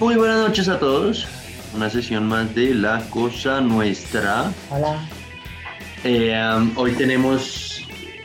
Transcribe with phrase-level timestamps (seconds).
[0.00, 1.26] Muy buenas noches a todos.
[1.74, 4.52] Una sesión más de La Cosa Nuestra.
[4.70, 5.06] Hola.
[6.04, 7.82] Eh, um, hoy tenemos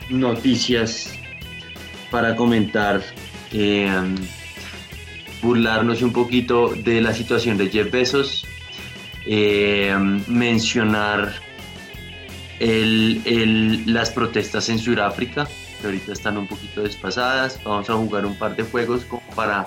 [0.09, 1.09] noticias
[2.11, 3.01] para comentar,
[3.51, 4.15] eh, um,
[5.41, 8.45] burlarnos un poquito de la situación de Jeff Bezos,
[9.25, 11.33] eh, um, mencionar
[12.59, 15.47] el- el- las protestas en Sudáfrica,
[15.81, 17.59] que ahorita están un poquito despasadas.
[17.63, 19.65] Vamos a jugar un par de juegos como para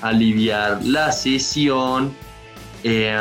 [0.00, 2.14] aliviar la sesión.
[2.84, 3.16] Eh,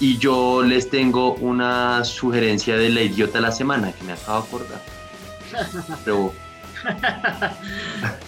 [0.00, 4.40] y yo les tengo una sugerencia de la idiota de la semana que me acabo
[4.42, 4.82] de acordar.
[6.04, 6.32] Pero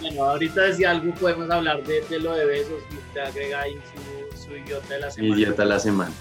[0.01, 4.37] bueno, ahorita si algo podemos hablar de, de lo de besos usted agrega ahí su,
[4.45, 5.35] su idiota de la semana.
[5.35, 6.13] idiota de la semana.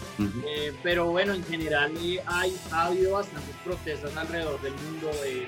[0.47, 5.11] Eh, pero bueno, en general eh, hay, ha habido bastantes protestas alrededor del mundo.
[5.25, 5.47] eh,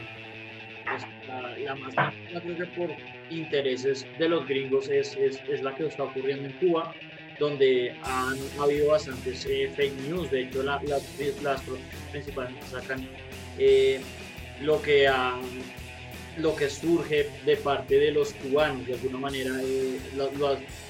[0.86, 1.94] pues, la, la más
[2.41, 2.89] creo que por
[3.30, 6.94] intereses de los gringos es, es, es la que está ocurriendo en Cuba,
[7.40, 10.30] donde han habido bastantes eh, fake news.
[10.31, 11.04] De hecho, la- las,
[11.42, 11.62] las
[12.12, 13.06] principalmente sacan
[13.58, 14.00] eh,
[14.62, 15.40] lo que ha-
[16.38, 19.98] lo que surge de parte de los cubanos, de alguna manera, eh,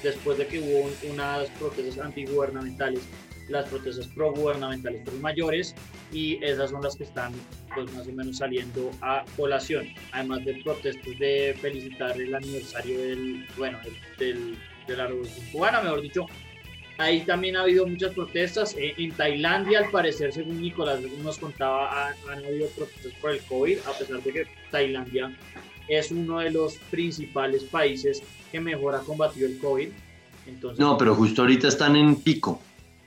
[0.02, 3.00] después de que hubo un- unas protestas antigubernamentales,
[3.48, 5.74] las protestas progubernamentales fueron mayores
[6.12, 7.32] y esas son las que están
[7.74, 13.46] pues más o menos saliendo a colación, además de protestas de felicitar el aniversario del,
[13.56, 13.78] bueno,
[14.18, 14.56] del,
[14.88, 16.26] de la revolución cubana, mejor dicho.
[16.98, 18.74] Ahí también ha habido muchas protestas.
[18.78, 23.40] Eh, en Tailandia, al parecer, según Nicolás nos contaba, ha- han habido protestas por el
[23.40, 25.36] COVID, a pesar de que Tailandia
[25.88, 29.88] es uno de los principales países que mejor ha combatido el COVID.
[30.46, 32.62] Entonces, No, pero justo ahorita están en pico.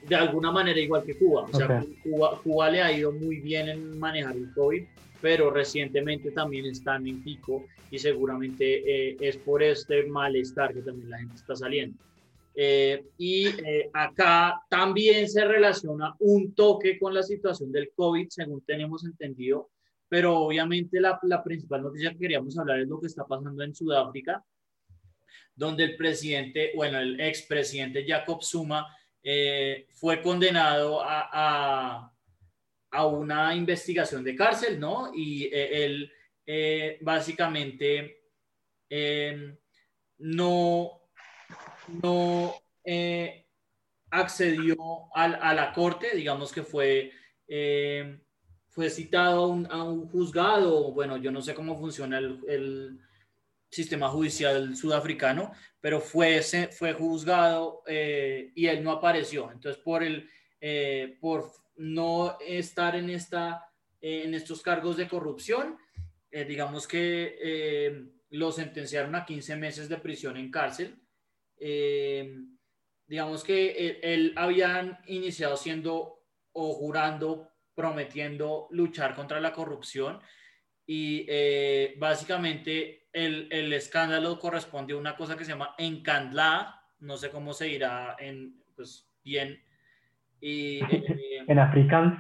[0.10, 1.44] De alguna manera igual que Cuba.
[1.44, 1.88] O sea, Ok.
[2.04, 4.84] Cuba, Cuba le ha ido muy bien en manejar el COVID,
[5.22, 11.10] pero recientemente también están en pico y seguramente eh, es por este malestar que también
[11.10, 11.98] la gente está saliendo.
[12.56, 18.62] Eh, y eh, acá también se relaciona un toque con la situación del COVID, según
[18.62, 19.70] tenemos entendido,
[20.10, 23.76] pero obviamente la, la principal noticia que queríamos hablar es lo que está pasando en
[23.76, 24.44] Sudáfrica,
[25.56, 28.88] donde el presidente, bueno, el expresidente Jacob Zuma
[29.24, 32.14] eh, fue condenado a, a,
[32.92, 35.12] a una investigación de cárcel, ¿no?
[35.14, 36.12] Y eh, él
[36.46, 38.18] eh, básicamente
[40.18, 41.02] no,
[42.02, 42.54] no
[44.12, 44.76] accedió
[45.14, 47.12] al- a, la corte, digamos que fue,
[48.68, 53.00] fue citado a un, a un juzgado, bueno, yo no sé cómo funciona el, el
[53.70, 56.42] sistema judicial sudafricano, pero fue,
[56.72, 59.52] fue juzgado eh, y él no apareció.
[59.52, 63.70] Entonces, por, el, eh, por no estar en, esta,
[64.02, 65.78] eh, en estos cargos de corrupción,
[66.32, 71.02] eh, digamos que eh, lo sentenciaron a 15 meses de prisión en cárcel.
[71.58, 72.36] Eh,
[73.08, 80.20] digamos que él, él habían iniciado siendo o jurando, prometiendo luchar contra la corrupción
[80.92, 87.16] y eh, básicamente el, el escándalo corresponde a una cosa que se llama encandlada, no
[87.16, 89.64] sé cómo se dirá en, pues, bien.
[90.42, 92.20] Y, eh, En Afrikaans.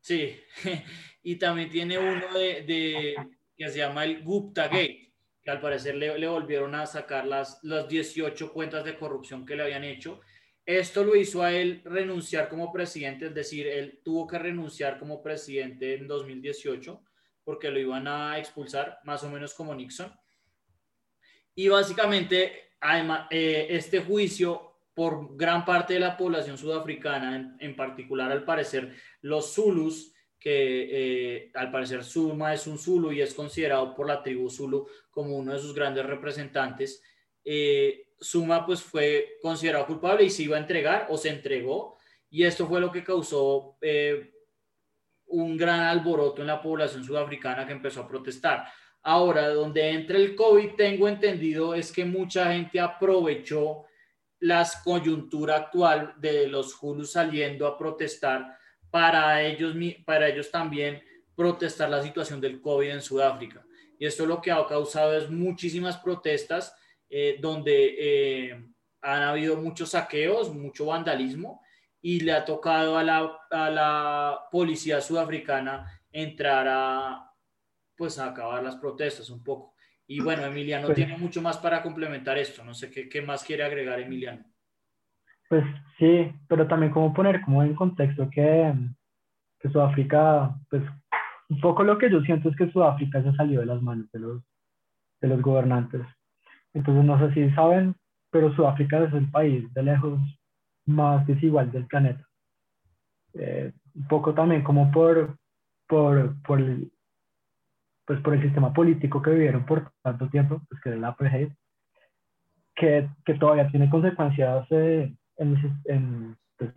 [0.00, 0.36] sí,
[1.24, 3.16] y también tiene uno de, de-
[3.56, 5.12] que se llama el Gupta Gate,
[5.42, 9.56] que al parecer le, le volvieron a sacar las, las 18 cuentas de corrupción que
[9.56, 10.20] le habían hecho.
[10.64, 15.20] Esto lo hizo a él renunciar como presidente, es decir, él tuvo que renunciar como
[15.24, 17.02] presidente en 2018
[17.50, 20.08] porque lo iban a expulsar, más o menos como Nixon.
[21.56, 28.30] Y básicamente, además, eh, este juicio por gran parte de la población sudafricana, en, particular
[28.30, 30.52] al parecer los Zulus, que
[30.92, 35.36] eh, al parecer Zuma es un Zulu y es considerado por la tribu Zulu como
[35.36, 37.02] uno de sus grandes representantes,
[37.44, 41.98] eh, Zuma pues fue considerado culpable y se iba a entregar o se entregó
[42.30, 44.30] y esto fue lo que causó eh,
[45.30, 48.66] un gran alboroto en la población sudafricana que empezó a protestar.
[49.02, 53.84] Ahora, donde entra el COVID, tengo entendido, es que mucha gente aprovechó
[54.40, 58.56] la coyuntura actual de los Zulus saliendo a protestar
[58.90, 59.74] para ellos,
[60.04, 61.02] para ellos también
[61.34, 63.64] protestar la situación del COVID en Sudáfrica.
[63.98, 66.74] Y esto lo que ha causado es muchísimas protestas
[67.08, 68.64] eh, donde eh,
[69.02, 71.62] han habido muchos saqueos, mucho vandalismo
[72.02, 77.30] y le ha tocado a la, a la policía sudafricana entrar a,
[77.96, 79.74] pues, a acabar las protestas un poco.
[80.06, 82.64] Y bueno, Emiliano Pues- tiene mucho más para complementar esto.
[82.64, 84.44] No sé qué, qué más quiere agregar Emiliano.
[85.48, 85.64] Pues
[85.98, 88.72] sí, pero también como poner como en contexto que,
[89.58, 90.82] que Sudáfrica, pues
[91.48, 94.20] un poco lo que yo siento es que Sudáfrica se salió de las manos de
[94.20, 94.42] los,
[95.20, 96.02] de los gobernantes.
[96.72, 97.96] Entonces no sé si saben,
[98.30, 100.20] pero Sudáfrica es el país de lejos
[100.86, 102.26] más desigual del planeta.
[103.34, 105.36] Eh, un poco también como por,
[105.86, 106.90] por, por, el,
[108.06, 111.50] pues por el sistema político que vivieron por tanto tiempo, pues que es el apartheid,
[112.74, 116.72] que, que todavía tiene consecuencias eh, en, en, pues,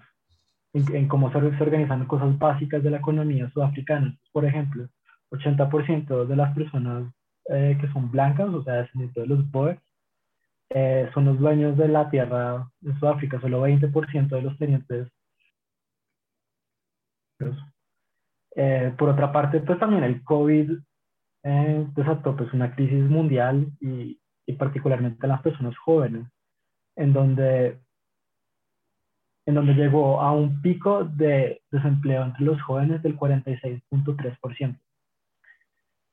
[0.73, 4.17] en, cómo se, organizan cosas básicas de la economía sudafricana.
[4.31, 4.87] Por ejemplo,
[5.31, 7.13] 80% de las personas
[7.49, 9.79] eh, que son blancas, o sea, descendientes de los Boers,
[10.73, 15.07] eh, son los dueños de la tierra en Sudáfrica, solo 20% de los tenientes.
[18.55, 20.71] Eh, por otra parte, pues también el COVID
[21.95, 26.25] desató pues una crisis mundial y, y particularmente en las personas jóvenes,
[26.95, 27.79] en donde
[29.45, 34.79] en donde llegó a un pico de desempleo entre los jóvenes del 46.3%.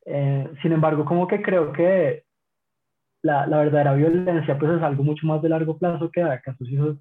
[0.06, 2.24] Eh, sin embargo, como que creo que
[3.22, 6.40] la, la, verdadera violencia pues es algo mucho más de largo plazo que ha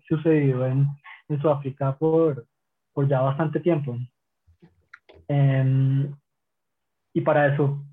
[0.08, 0.88] sucedido en,
[1.30, 2.46] en Sudáfrica por,
[2.94, 3.98] por ya bastante tiempo.
[5.28, 6.14] Em,
[7.14, 7.84] y para eso,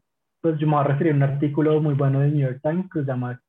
[0.41, 2.91] pues yo me voy a referir a un artículo muy bueno de New York Times
[2.93, 3.41] que se llama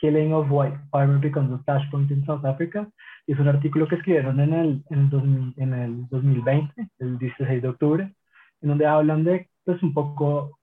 [0.00, 2.88] Killing of White Farmer Becomes a Flashpoint in South Africa.
[3.26, 7.62] Y es un artículo que escribieron en el, en el, en el 2020, el 16
[7.62, 8.14] de octubre,
[8.60, 10.58] en donde hablan de, pues, un poco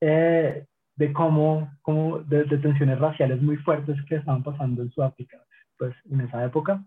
[0.00, 0.66] eh,
[1.00, 5.38] de cómo, cómo de, tensiones raciales muy fuertes que estaban pasando en Sudáfrica,
[5.78, 6.84] pues, en esa época.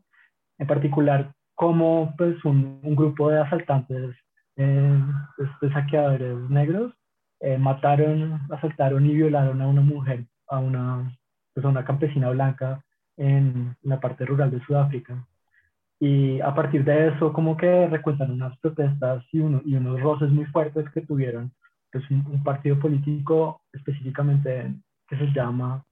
[0.59, 4.15] En particular, cómo, pues, un, un grupo de asaltantes,
[4.55, 4.99] eh,
[5.35, 6.93] pues, de saqueadores negros,
[7.39, 11.11] eh, mataron, asaltaron y violaron a una mujer, a una
[11.55, 12.83] pues, a una campesina blanca
[13.17, 15.25] en la parte rural de Sudáfrica.
[15.99, 20.29] Y a partir de eso, como que recuentan unas protestas y, uno, y unos roces
[20.29, 21.51] muy fuertes que tuvieron
[21.93, 24.73] pues, un, partido político específicamente
[25.07, 25.85] que se llama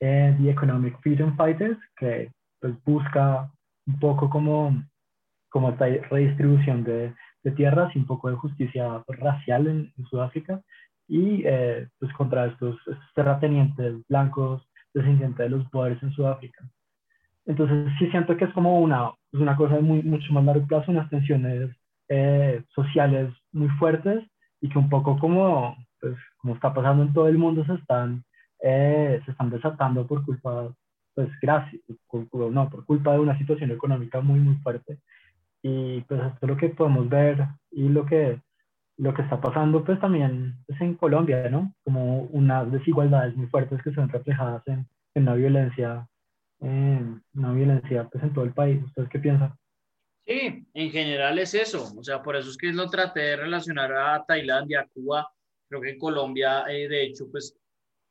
[0.00, 3.50] eh, The Economic Freedom Fighters, que pues, busca
[3.86, 4.84] un poco como,
[5.48, 7.14] como esta redistribución de,
[7.54, 10.60] tierras y un poco de justicia racial en, Sudáfrica
[11.06, 16.68] y eh, pues contra estos, estos terratenientes blancos descendiente de los poderes en Sudáfrica.
[17.44, 20.90] Entonces sí siento que es como una, una cosa de muy, mucho más largo plazo,
[20.90, 21.70] unas tensiones
[22.08, 24.24] eh, sociales muy fuertes
[24.66, 28.24] y que un poco como, pues, como está pasando en todo el mundo se están,
[28.62, 30.74] eh, se están desatando por culpa,
[31.14, 31.80] pues gracias,
[32.12, 34.98] no, por culpa de una situación económica muy, muy fuerte.
[35.62, 38.40] Y pues esto es lo que podemos ver y lo que,
[38.98, 41.72] lo que está pasando pues también es en Colombia, ¿no?
[41.84, 46.06] Como unas desigualdades muy fuertes que ven reflejadas en, en una violencia,
[46.60, 48.82] en una violencia pues en todo el país.
[48.84, 49.52] ¿Ustedes qué piensan?
[50.26, 51.94] Sí, en general es eso.
[51.96, 55.28] O sea, por eso es que lo traté de relacionar a Tailandia, a Cuba.
[55.68, 57.56] Creo que Colombia, eh, de hecho, pues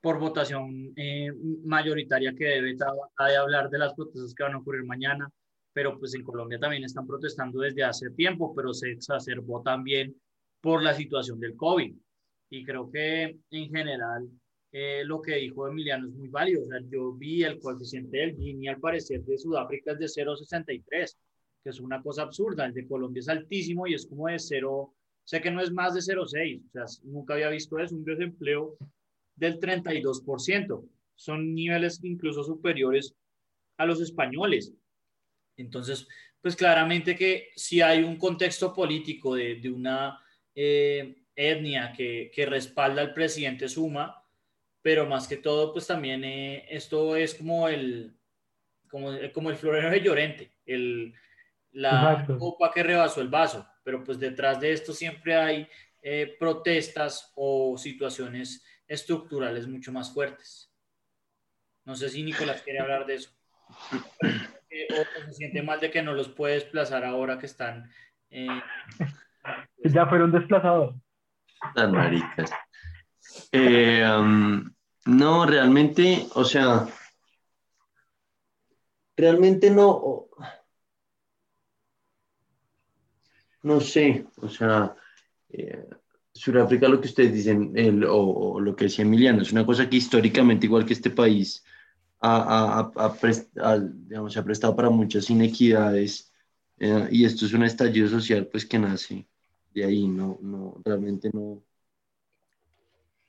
[0.01, 1.31] por votación eh,
[1.63, 5.29] mayoritaria que debe de hablar de las protestas que van a ocurrir mañana,
[5.73, 10.15] pero pues en Colombia también están protestando desde hace tiempo, pero se exacerbó también
[10.61, 11.95] por la situación del COVID.
[12.51, 14.29] Y creo que en general
[14.71, 16.63] eh, lo que dijo Emiliano es muy válido.
[16.63, 21.17] O sea, yo vi el coeficiente del Gini al parecer de Sudáfrica es de 0,63,
[21.65, 22.63] que es una cosa absurda.
[22.63, 24.93] El de Colombia es altísimo y es como de 0,
[25.23, 26.23] sé que no es más de 0,6.
[26.23, 28.77] O sea, nunca había visto eso, un desempleo
[29.35, 30.87] del 32%.
[31.15, 33.15] Son niveles incluso superiores
[33.77, 34.73] a los españoles.
[35.57, 36.07] Entonces,
[36.39, 40.19] pues claramente que si hay un contexto político de, de una
[40.53, 44.23] eh, etnia que, que, respalda al presidente Suma,
[44.83, 48.15] pero más que todo, pues también eh, esto es como el,
[48.87, 51.15] como, como, el florero de Llorente, el,
[51.75, 55.67] la copa que rebasó el vaso, pero pues detrás de esto siempre hay
[56.01, 60.71] eh, protestas o situaciones estructurales mucho más fuertes.
[61.83, 63.31] No sé si Nicolás quiere hablar de eso.
[64.91, 67.89] o se siente mal de que no los puede desplazar ahora que están
[69.83, 70.95] ya fueron desplazados.
[71.75, 72.51] Las maricas.
[73.51, 74.69] Eh, um,
[75.05, 76.87] no, realmente, o sea,
[79.15, 80.27] realmente no.
[83.65, 84.95] No sé, o sea,
[85.49, 85.87] eh,
[86.33, 89.97] Sudáfrica, lo que ustedes dicen, el, o, lo que decía Emiliano, es una cosa que
[89.97, 91.63] históricamente, igual que este país,
[92.21, 92.91] ha,
[94.07, 96.31] digamos, se ha prestado para muchas inequidades,
[96.77, 99.27] eh, y esto es un estallido social pues que nace
[99.73, 101.61] de ahí, no, no, realmente no,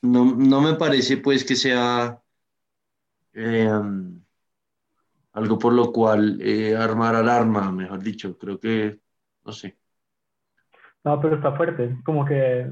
[0.02, 2.23] no, no me parece pues que sea
[3.35, 3.69] eh,
[5.33, 9.00] algo por lo cual eh, armar alarma, mejor dicho, creo que,
[9.45, 9.76] no sé.
[11.07, 12.69] No, pero está fuerte, como que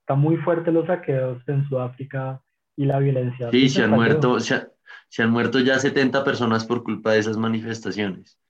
[0.00, 2.42] está muy fuerte los saqueos en Sudáfrica
[2.74, 3.48] y la violencia.
[3.52, 4.66] Sí, se han, muerto, se,
[5.08, 8.40] se han muerto ya 70 personas por culpa de esas manifestaciones.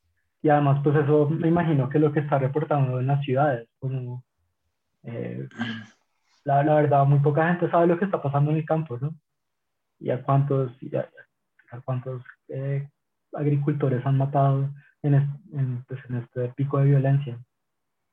[0.40, 3.68] y además, pues eso me imagino que es lo que está reportando en las ciudades,
[3.78, 4.24] como
[5.02, 5.46] eh,
[6.44, 9.14] la, la, verdad, muy poca gente sabe lo que está pasando en el campo, ¿no?
[9.98, 10.72] Y a cuántos,
[11.70, 12.88] a, cuántos eh,
[13.34, 14.70] agricultores han matado
[15.02, 17.38] en, en, pues, en, este pico de violencia.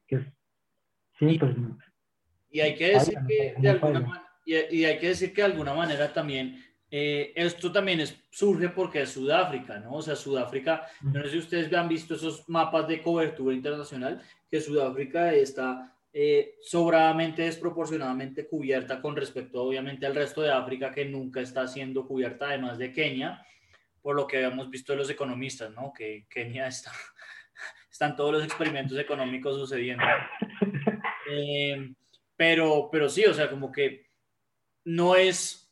[0.06, 0.27] Que es,
[1.30, 1.56] sí, pues,
[2.51, 5.74] y hay que decir que de alguna y, y, hay que decir que de alguna
[5.74, 6.62] manera también
[6.96, 9.94] eh, esto también es, surge porque es Sudáfrica, ¿no?
[9.94, 14.62] O sea, Sudáfrica, no sé si ustedes han visto esos mapas de cobertura internacional, que
[14.62, 21.42] Sudáfrica está eh, sobradamente, desproporcionadamente cubierta con respecto, obviamente, al resto de África, que nunca
[21.42, 23.44] está siendo cubierta, además de Kenia,
[24.00, 25.92] por lo que habíamos visto de los economistas, ¿no?
[25.92, 26.92] Que Kenia está,
[27.92, 30.03] están todos los experimentos económicos sucediendo.
[31.30, 31.94] Eh,
[32.36, 34.08] pero, pero sí, o sea, como que
[34.86, 35.72] no es,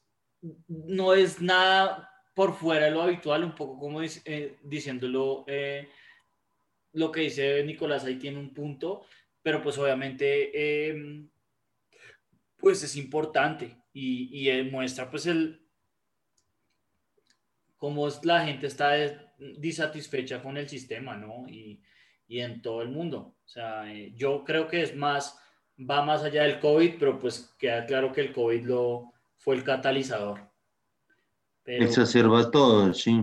[0.68, 5.90] no es nada por fuera de lo habitual, un poco como eh, diciéndolo, eh,
[6.94, 9.06] lo que dice Nicolás ahí tiene un punto,
[9.42, 11.30] pero pues obviamente em,
[12.58, 15.62] pues es importante y, y muestra pues el
[17.78, 18.94] cómo la gente está
[19.40, 21.46] disatisfecha con el sistema, ¿no?
[22.32, 23.36] Y en todo el mundo.
[23.46, 25.38] O sea, eh, yo creo que es más
[25.78, 29.66] va más allá del COVID, pero pues queda claro que el COVID lo, fue el
[29.66, 30.40] catalizador.
[31.66, 33.22] Exacerba todo, sí.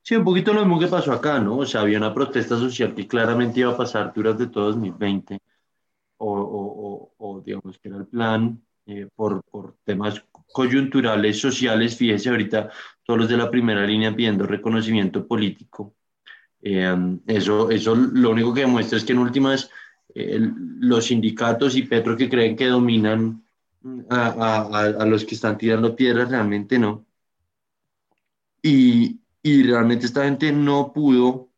[0.00, 1.58] Sí, un poquito lo mismo que pasó acá, ¿no?
[1.58, 5.40] O sea, había una protesta social que claramente iba a pasar durante todo 2020,
[6.18, 11.96] o, o, o digamos que era el plan eh, por, por temas coyunturales, sociales.
[11.96, 12.70] Fíjese ahorita
[13.02, 15.97] todos los de la primera línea pidiendo reconocimiento político.
[16.62, 19.70] Eh, eso, eso lo único que demuestra es que en últimas
[20.14, 23.44] los sindicatos y Petro que creen que dominan
[24.10, 27.06] a, los que están tirando piedras, realmente no.
[28.62, 31.50] Y, y, realmente esta gente no pudo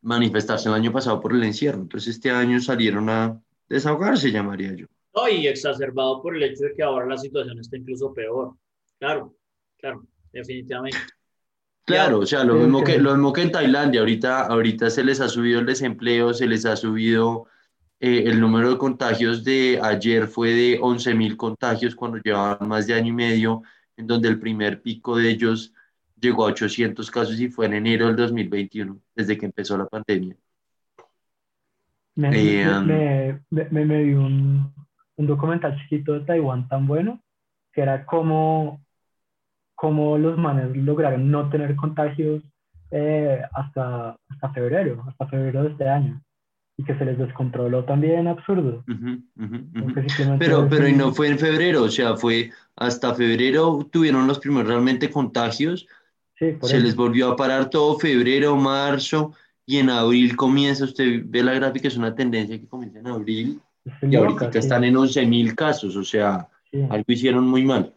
[0.00, 1.80] manifestarse el año pasado por el encierro.
[1.80, 4.86] Entonces este año salieron a desahogarse, llamaría yo.
[5.14, 8.56] No, y exacerbado por el hecho de que ahora la situación está incluso peor.
[8.98, 9.34] Claro,
[9.78, 10.98] claro, definitivamente.
[11.86, 15.20] Claro, o sea, lo mismo, que, lo mismo que en Tailandia, ahorita, ahorita se les
[15.20, 17.46] ha subido el desempleo, se les ha subido
[18.00, 22.88] eh, el número de contagios de ayer fue de 11 mil contagios cuando llevaban más
[22.88, 23.62] de año y medio,
[23.96, 25.72] en donde el primer pico de ellos
[26.20, 30.36] llegó a 800 casos y fue en enero del 2021, desde que empezó la pandemia.
[32.16, 34.74] Me, eh, me, me, me, un,
[35.16, 37.22] un documental chiquito de Taiwán tan bueno,
[37.72, 38.85] que era como
[39.76, 42.42] cómo los manes lograron no tener contagios
[42.90, 46.20] eh, hasta, hasta febrero, hasta febrero de este año.
[46.78, 48.84] Y que se les descontroló también absurdo.
[50.38, 54.68] Pero, pero y no fue en febrero, o sea, fue hasta febrero tuvieron los primeros
[54.68, 55.86] realmente contagios.
[56.34, 59.32] se les volvió a parar todo febrero, marzo,
[59.64, 63.60] y en abril comienza, usted ve la gráfica, es una tendencia que comienza en abril,
[64.02, 66.46] y ahorita están en 11 mil casos, o sea,
[66.90, 67.95] algo hicieron muy mal.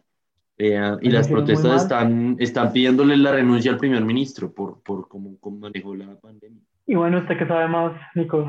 [0.62, 5.38] Eh, y las protestas están, están pidiéndole la renuncia al primer ministro por, por cómo,
[5.40, 6.60] cómo manejó la pandemia.
[6.86, 8.46] Y bueno, usted que sabe más, Nico,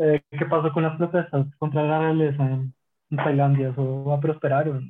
[0.00, 2.72] eh, ¿qué pasó con las protestas contra la realeza en,
[3.14, 3.68] Tailandia?
[3.68, 4.70] ¿Eso va a prosperar?
[4.70, 4.80] O...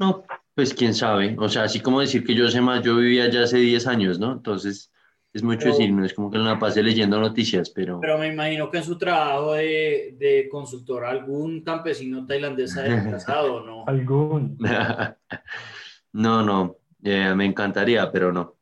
[0.00, 0.24] No,
[0.56, 1.36] pues quién sabe.
[1.38, 4.18] O sea, así como decir que yo sé más, yo vivía ya hace 10 años,
[4.18, 4.32] ¿no?
[4.32, 4.90] Entonces,
[5.32, 8.00] es mucho decir, no es como que no la pase leyendo noticias, pero...
[8.00, 13.64] Pero me imagino que en su trabajo de, de consultor algún campesino tailandés ha desplazado,
[13.64, 13.84] ¿no?
[13.86, 14.56] Algún.
[16.12, 18.56] no, no, eh, me encantaría, pero no.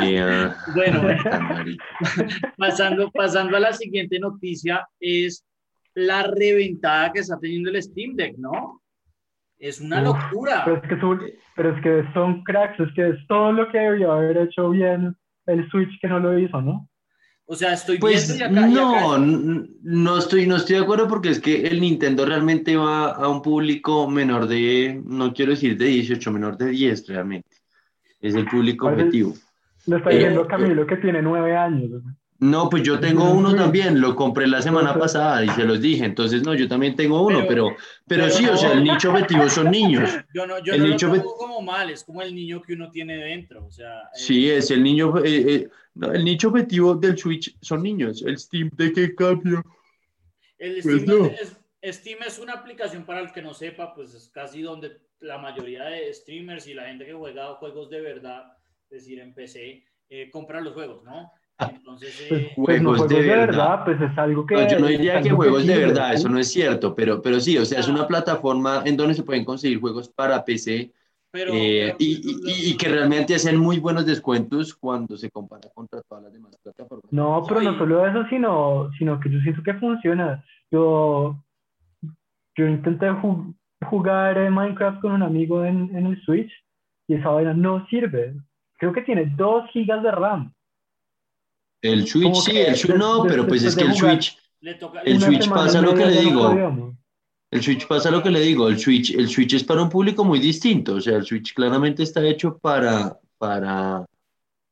[0.00, 1.02] Eh, bueno,
[2.56, 5.44] pasando, pasando a la siguiente noticia, es
[5.94, 8.80] la reventada que está teniendo el Steam Deck, ¿no?
[9.58, 10.62] Es una locura.
[10.64, 11.20] Pero es, que son,
[11.56, 15.16] pero es que son cracks, es que es todo lo que debió haber hecho bien
[15.46, 16.88] el Switch que no lo hizo, ¿no?
[17.46, 19.18] O sea, estoy pues viendo y acá, no,
[19.82, 23.42] no estoy, no estoy de acuerdo porque es que el Nintendo realmente va a un
[23.42, 27.56] público menor de, no quiero decir de 18, menor de 10 realmente.
[28.20, 29.34] Es el público objetivo.
[29.86, 31.90] Lo está diciendo eh, Camilo que tiene 9 años.
[31.90, 32.16] No,
[32.70, 36.42] pues yo tengo uno también, lo compré la semana pasada y se los dije, entonces
[36.42, 37.76] no, yo también tengo uno, pero,
[38.06, 40.10] pero, sí, o sea, el nicho objetivo son niños.
[40.34, 42.72] Yo no, yo el no nicho lo pongo como mal, es como el niño que
[42.72, 44.00] uno tiene dentro, o sea.
[44.00, 45.68] Eh, sí, es el niño, eh, eh,
[46.12, 49.62] el nicho objetivo del Switch son niños, el Steam de qué cambio.
[50.58, 51.30] El pues Steam,
[51.80, 55.38] es, Steam es una aplicación para el que no sepa, pues es casi donde la
[55.38, 58.56] mayoría de streamers y la gente que juega juegos de verdad,
[58.90, 59.84] es decir, en PC,
[60.32, 61.30] compra los juegos, ¿no?
[61.58, 63.84] Entonces, pues, eh, pues, juegos, de, verdad.
[63.84, 64.54] pues es algo que...
[64.68, 67.64] yo no diría que juegos de verdad, eso no es cierto, pero, pero sí, o
[67.64, 70.92] sea, es una plataforma en donde se pueden conseguir juegos para PC
[71.30, 72.12] Pero, Eh, pero- y,
[72.46, 76.56] y- y que realmente hacen muy buenos descuentos cuando se compara contra todas las demás
[76.62, 77.12] plataformas.
[77.12, 80.44] No, pero no solo eso, sino, sino que yo siento que funciona.
[80.70, 81.36] Yo,
[82.56, 83.54] yo intenté ju-
[83.90, 86.50] jugar eh, Minecraft con un amigo en, en el Switch
[87.08, 88.34] y esa vaina no sirve.
[88.78, 90.52] Creo que tiene 2 gigas de RAM.
[91.84, 94.38] El Switch sí, el Switch no, pero pues es que el jugar Switch,
[95.04, 96.50] el Switch pasa lo que le digo.
[96.50, 96.94] podíamos.
[97.50, 100.24] el Switch pasa lo que le digo, el Switch, el Switch es para un público
[100.24, 104.04] muy distinto, o sea, el Switch claramente está hecho para, para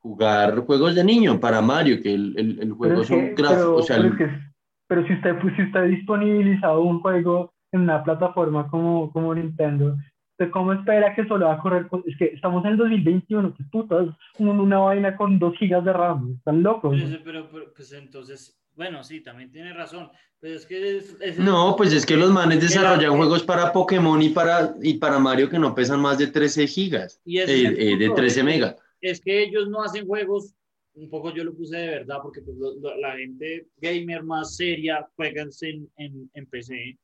[0.01, 3.35] jugar juegos de niño, para Mario, que el, el, el Pero juego es son que-
[3.37, 4.53] pero- o sea, pero el- es que-
[4.89, 9.35] pero si usted, pues, si usted ha disponibilizado un juego en una plataforma como, como
[9.35, 9.97] Nintendo,
[10.43, 11.87] ¿usted cómo espera que solo va a correr?
[11.89, 14.09] con- Es que estamos en el 2021, qué putas,
[14.39, 16.97] un- una vaina con 2 gigas de RAM, están locos.
[17.01, 20.11] Pero, pero, pero, pues entonces, bueno, sí, también tiene razón.
[20.41, 23.73] Pero es que es, es- no, pues es que los manes desarrollan que- juegos para
[23.73, 27.45] Pokémon y para, y para Mario que no pesan más de 13 gigas, Y eh,
[27.49, 28.77] eh, de punto, 13 es que- megas.
[29.01, 30.55] es que ellos no hacen juegos,
[30.95, 34.57] un poco yo lo puse de verdad, porque pues, lo- lo- la gente gamer más
[34.57, 36.99] seria juega en, en, en PC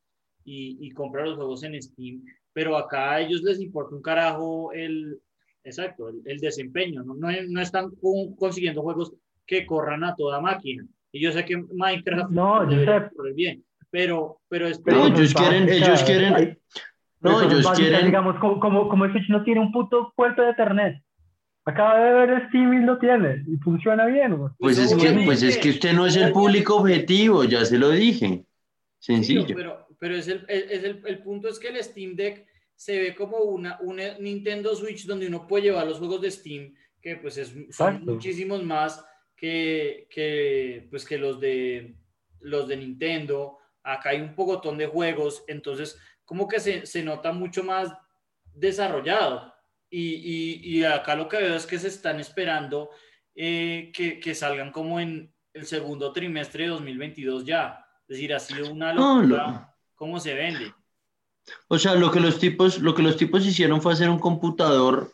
[0.45, 2.23] y, y compra los juegos en Steam,
[2.59, 5.21] pero acá a ellos les importa un carajo el,
[5.62, 7.15] exacto, el, el desempeño, ¿no?
[7.15, 9.12] No, no están con- consiguiendo juegos
[9.47, 10.85] que corran a toda máquina.
[11.12, 15.07] Y yo sé que Minecraft No, yo debería correr bien, pero, pero es No, Pero
[15.07, 16.59] ellos quieren- ellos quieren- hay-
[17.21, 20.43] No, pero son ellos quieren, Digamos, como, como, como Switch no tiene un puto puerto
[20.43, 21.00] de Ethernet.
[21.65, 25.59] Acaba de ver Steam y lo tiene, y funciona bien, pues es que, pues es
[25.59, 28.45] que usted no es el público objetivo, ya se lo dije,
[28.99, 29.55] Sí, sencillo.
[29.55, 33.14] pero, pero es el, es- el, el punto es que el Steam Deck se ve
[33.14, 37.37] como una, una Nintendo Switch donde uno puede llevar los juegos de Steam, que pues
[37.38, 38.12] es, son Exacto.
[38.12, 39.05] muchísimos más
[39.37, 41.96] que, que, pues que los de,
[42.40, 43.59] los de Nintendo.
[43.83, 47.92] Acá hay un pocotón de juegos, entonces como que se, se nota mucho más
[48.55, 49.55] desarrollado.
[49.90, 52.90] Y, y, y acá lo que veo es que se están esperando
[53.35, 57.85] eh, que, que salgan como en el segundo trimestre de 2022 ya.
[58.03, 59.23] Es decir, ha sido una No,
[59.99, 60.73] cómo se vende.
[61.67, 65.13] O sea, lo que los tipos, lo que los tipos hicieron fue hacer un computador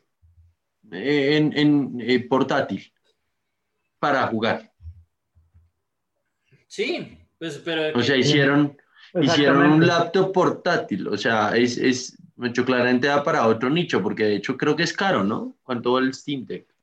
[0.92, 2.92] eh, en, en, eh, portátil
[3.99, 4.70] para jugar.
[6.68, 8.77] Sí, pues, pero O sea, hicieron,
[9.20, 11.09] hicieron un laptop portátil.
[11.09, 14.83] O sea, es, es mucho claramente da para otro nicho, porque de hecho creo que
[14.83, 15.57] es caro, ¿no?
[15.62, 16.75] ¿Cuánto vale el Steam Deck?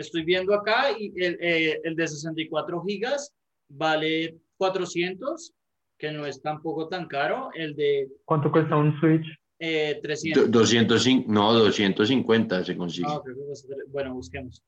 [0.00, 3.34] estoy viendo acá y el, eh, el de 64 gigas
[3.68, 5.52] vale 400,
[6.00, 7.50] que no es tampoco tan caro.
[7.54, 9.26] El de ¿Cuánto cuesta un Switch?
[9.58, 10.50] eh, Do- 300.
[10.50, 13.06] 205, no, 250 se consigue.
[13.08, 14.62] Ah, creo que cuesta tre- bueno, busquemos.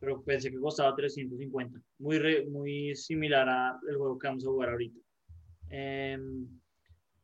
[0.00, 1.78] Pero pensé que costaba 350.
[1.98, 4.98] Muy, re- muy similar al juego que vamos a jugar ahorita.
[5.68, 6.46] Em,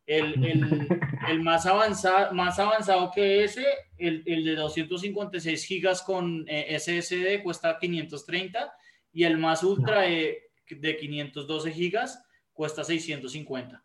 [0.05, 0.87] el, el,
[1.29, 3.65] el más, avanzado, más avanzado que ese,
[3.97, 8.71] el, el de 256 gigas con eh, SSD cuesta 530
[9.13, 10.37] y el más ultra eh,
[10.69, 12.21] de 512 gigas
[12.53, 13.83] cuesta 650.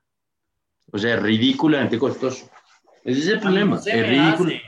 [0.93, 2.49] O sea, es ridículamente costoso.
[3.05, 3.77] Ese es el problema.
[3.77, 4.51] No Es ridículo.
[4.51, 4.63] hace.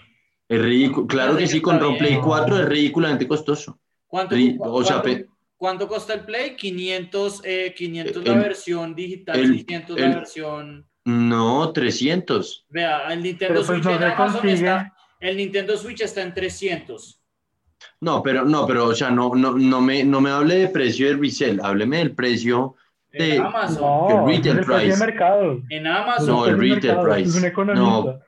[0.49, 1.07] Es ridículo.
[1.07, 2.23] Claro que sí, con Play bien.
[2.23, 3.79] 4 es ridículamente costoso.
[4.07, 6.57] ¿Cuánto, Ri- cu- o sea, cuánto- cuánto el Play?
[6.57, 10.87] 500, eh, 500 la El- versión digital, el- 600 el- la versión...
[11.05, 12.67] No, 300.
[12.69, 14.53] Vea, el Nintendo pues Switch no Amazon consigue.
[14.55, 14.95] está...
[15.21, 17.21] El Nintendo Switch está en 300.
[18.01, 21.09] No, pero no, pero o sea, no, no, no me, no me hable de precio
[21.09, 22.75] de resell, hábleme del precio.
[23.13, 23.37] En Sí.
[23.39, 23.81] Amazon.
[23.83, 25.05] No, el retail de price.
[25.05, 25.63] mercado.
[25.71, 26.27] En Amazon.
[26.27, 27.29] No, el de retail mercado, price.
[27.31, 28.27] Es un economista.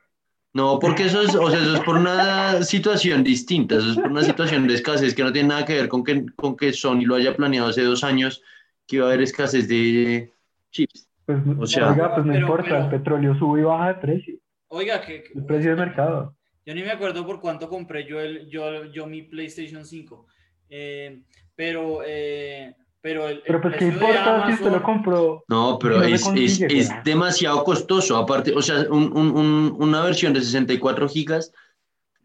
[0.55, 4.11] No, porque eso es, o sea, eso es por una situación distinta, eso es por
[4.11, 7.03] una situación de escasez que no tiene nada que ver con que, con que Sony
[7.07, 8.42] lo haya planeado hace dos años,
[8.87, 10.31] que iba a haber escasez de
[10.71, 11.09] chips.
[11.25, 13.95] Pues, O sea- oiga, pues no Pero- importa, pero- el petróleo sube y baja de
[13.95, 14.35] precio.
[14.68, 15.25] Oiga, que...
[15.35, 16.35] El precio de mercado.
[16.66, 20.27] Yo ni me acuerdo por cuánto compré yo, el, yo, yo mi PlayStation 5.
[20.68, 21.23] Eh,
[21.57, 25.45] pero, eh, pero el, Pero pues qué importa si usted lo compró.
[25.49, 28.17] No, pero No es, es, es demasiado costoso.
[28.17, 31.53] Aparte, o sea, un- un- un- una versión de 64 gigas,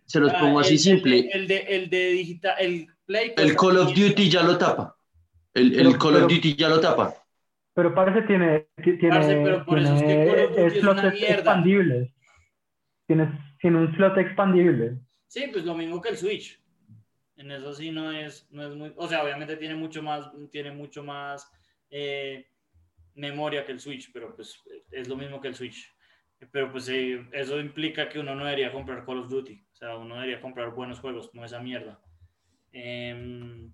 [0.06, 1.30] se los Ah, pongo así el- simple.
[1.34, 3.34] El, de, el de digital, el Play.
[3.38, 4.10] El Call of 500.
[4.10, 4.96] Duty ya lo tapa.
[5.54, 7.14] El, el Pero- Call of Duty ya lo tapa.
[7.74, 10.68] Pero parece tiene, ti- tiene, Parce, pero por eso es que Call of Duty tiene
[10.68, 12.14] es slots expandibles.
[13.08, 14.98] Tiene, tiene un slot expandible.
[15.28, 16.60] Sí, pues lo mismo que el Switch.
[17.38, 20.72] En eso sí no es, no es muy, o sea, obviamente tiene mucho más, tiene
[20.72, 21.50] mucho más
[21.90, 22.48] eh,
[23.16, 25.94] memoria que el Switch, pero pues es lo mismo que el Switch.
[26.52, 29.98] Pero pues eh, eso implica que uno no debería comprar Call of Duty, o sea,
[29.98, 32.00] uno debería comprar buenos juegos, no esa mierda.
[32.72, 33.74] Em,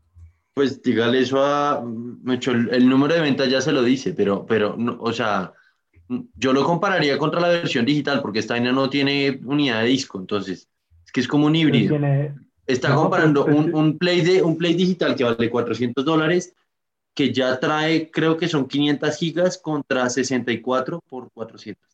[0.53, 1.81] Pues dígale eso a.
[1.83, 5.53] Mecho, el, el número de ventas ya se lo dice, pero, pero no, o sea,
[6.35, 10.19] yo lo compararía contra la versión digital, porque esta vaina no tiene unidad de disco,
[10.19, 10.69] entonces
[11.13, 11.99] que es como un híbrido.
[12.67, 16.55] Está No, comprando pues, un, un Play de, un Play digital que vale 400 dólares,
[17.15, 21.89] que ya trae, creo que son 500 gigas contra 64 por 400.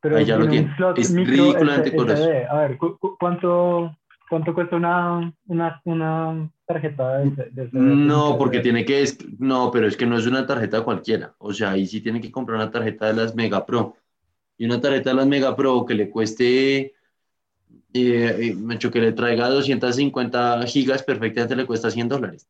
[0.00, 2.46] Pero Ahí ya lo tiene slot Es micro ridículamente SD.
[2.46, 3.96] A ver, ¿cu- cu- ¿cuánto,
[4.28, 7.80] cuánto cuesta una, una, una tarjeta de, de SD?
[7.80, 11.34] No, porque tiene que, es- no, pero es que no es una tarjeta cualquiera.
[11.38, 13.96] O sea, ahí sí tiene que comprar una tarjeta de las Mega Pro.
[14.58, 16.94] Y una tarjeta de las Mega Pro que le cueste,
[17.94, 22.48] eh, me que le traiga 250 gigas, perfectamente le cuesta 100 dólares.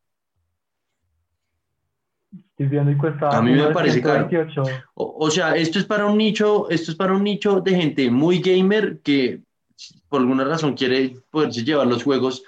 [2.32, 4.28] Estoy viendo y cuesta A mí me parece caro.
[4.28, 4.84] 128.
[4.94, 8.10] O, o sea, esto es para un nicho, esto es para un nicho de gente
[8.10, 9.40] muy gamer que
[10.08, 12.44] por alguna razón quiere poderse llevar los juegos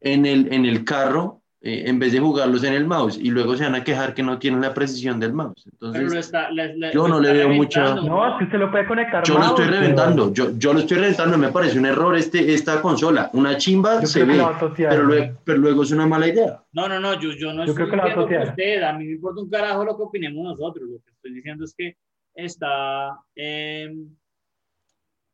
[0.00, 3.56] en el, en el carro eh, en vez de jugarlos en el mouse y luego
[3.56, 5.64] se van a quejar que no tienen la precisión del mouse.
[5.80, 8.44] Pero lo Entonces, está, le- le- yo lo no le veo mucha- No, es que
[8.44, 11.38] usted lo puede conectar yo lo mouse, estoy pero reventando, yo, yo lo estoy reventando,
[11.38, 13.30] me parece un error este, esta consola.
[13.32, 14.42] Una chimba Yo se ve,
[14.88, 16.62] pero luego, pero luego es una mala idea.
[16.72, 19.06] No, no, no, yo, yo no Yo estoy creo que la que usted, a mí
[19.06, 21.96] me importa un carajo lo que opinemos nosotros, lo que estoy diciendo es que
[22.34, 23.18] está...
[23.34, 23.90] eh,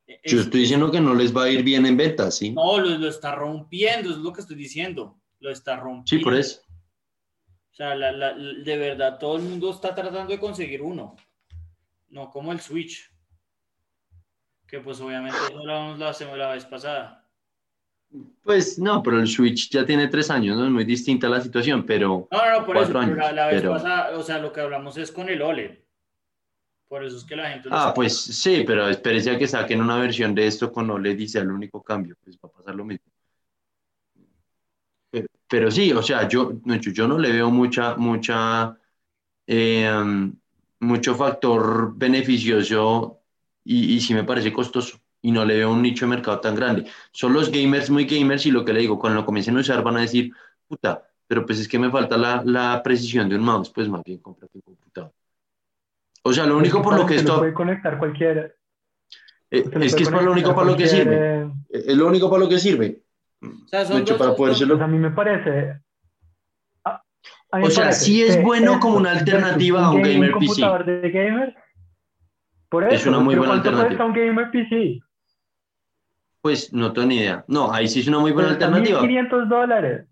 [0.06, 2.50] Yo es- estoy diciendo que no les va a ir bien en ventas, ¿sí?
[2.52, 6.06] No, lo, lo está rompiendo, es lo que estoy diciendo, lo está rompiendo.
[6.06, 6.60] Sí, por eso.
[7.70, 11.16] O sea, la- la- de verdad, todo el mundo está tratando de conseguir uno,
[12.10, 13.10] no como el Switch,
[14.66, 17.18] que pues obviamente no lo la, semana- la vez pasada.
[18.42, 20.66] Pues no, pero el Switch ya tiene tres años, ¿no?
[20.66, 22.28] Es muy distinta la situación, pero...
[22.30, 24.52] No, no, no, por eso, pero la, años, la vez pero- pasada, o sea, lo
[24.52, 25.78] que hablamos es con el OLED.
[26.88, 27.70] Por eso es que la gente...
[27.72, 31.26] Ah, pues sí, pero espérese a que saquen una versión de esto con OLED y
[31.28, 33.10] sea el único cambio, pues va a pasar lo mismo.
[35.52, 38.74] Pero, sí, o sea, yo, no, yo, no le veo mucha, mucha,
[39.46, 40.32] eh,
[40.80, 43.20] mucho factor beneficioso
[43.62, 46.54] y, y sí me parece costoso y no le veo un nicho de mercado tan
[46.54, 46.86] grande.
[47.12, 49.82] Son los gamers muy gamers y lo que le digo, cuando lo comiencen a usar
[49.82, 50.32] van a decir,
[50.66, 54.02] puta, pero pues es que me falta la, la precisión de un mouse, pues más
[54.04, 55.12] bien cómprate un computador.
[56.22, 57.40] O sea, lo único por lo que esto...
[57.40, 58.56] puede conectar cualquier...
[59.50, 61.50] Eh, es que es para lo único para lo que sirve.
[61.68, 63.02] Es lo único para lo que sirve.
[63.42, 65.80] O sea, son De hecho, dos- para son- podérselo- Pues a mí me parece...
[66.84, 67.02] a-
[67.50, 70.02] a mí O me sea, parece sí es que bueno como una alternativa a un
[70.02, 70.46] game- gamer PC.
[70.46, 71.56] computador de gamer.
[72.68, 74.04] Por eso, Es una muy buena ¿cuánto alternativa.
[74.06, 75.00] un gamer PC?
[76.40, 77.44] Pues no tengo ni idea.
[77.48, 79.00] No, ahí sí es una muy buena Cuesta alternativa.
[79.00, 80.08] 1.500 dólares.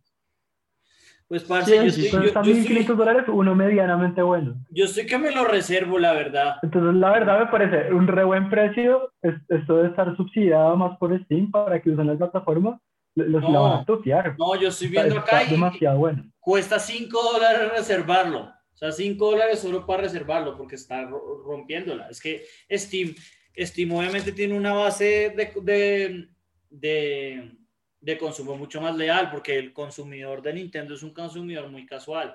[1.27, 4.57] Pues, parce, Sí, yo, sí, estoy, yo, Cuesta yo estoy- 1.500 dólares uno medianamente bueno.
[4.71, 6.57] yo estoy que me lo reservo, la verdad.
[6.62, 9.12] Entonces, la verdad me parece un re buen precio.
[9.23, 12.81] Es- Esto de estar subsidiado más por Steam para que usen la plataforma.
[13.14, 13.53] Lo- Los No.
[13.53, 14.37] la van a totear.
[14.38, 16.25] No, yo estoy viendo está acá y demasiado bueno.
[16.38, 18.40] cuesta 5 dólares reservarlo.
[18.73, 22.09] O sea, 5 dólares solo para reservarlo porque está ro- rompiéndola.
[22.09, 23.14] Es que Steam,
[23.59, 26.29] Steam obviamente tiene una base de, de,
[26.70, 27.53] de,
[28.01, 32.35] de consumo mucho más leal porque el consumidor de Nintendo es un consumidor muy casual.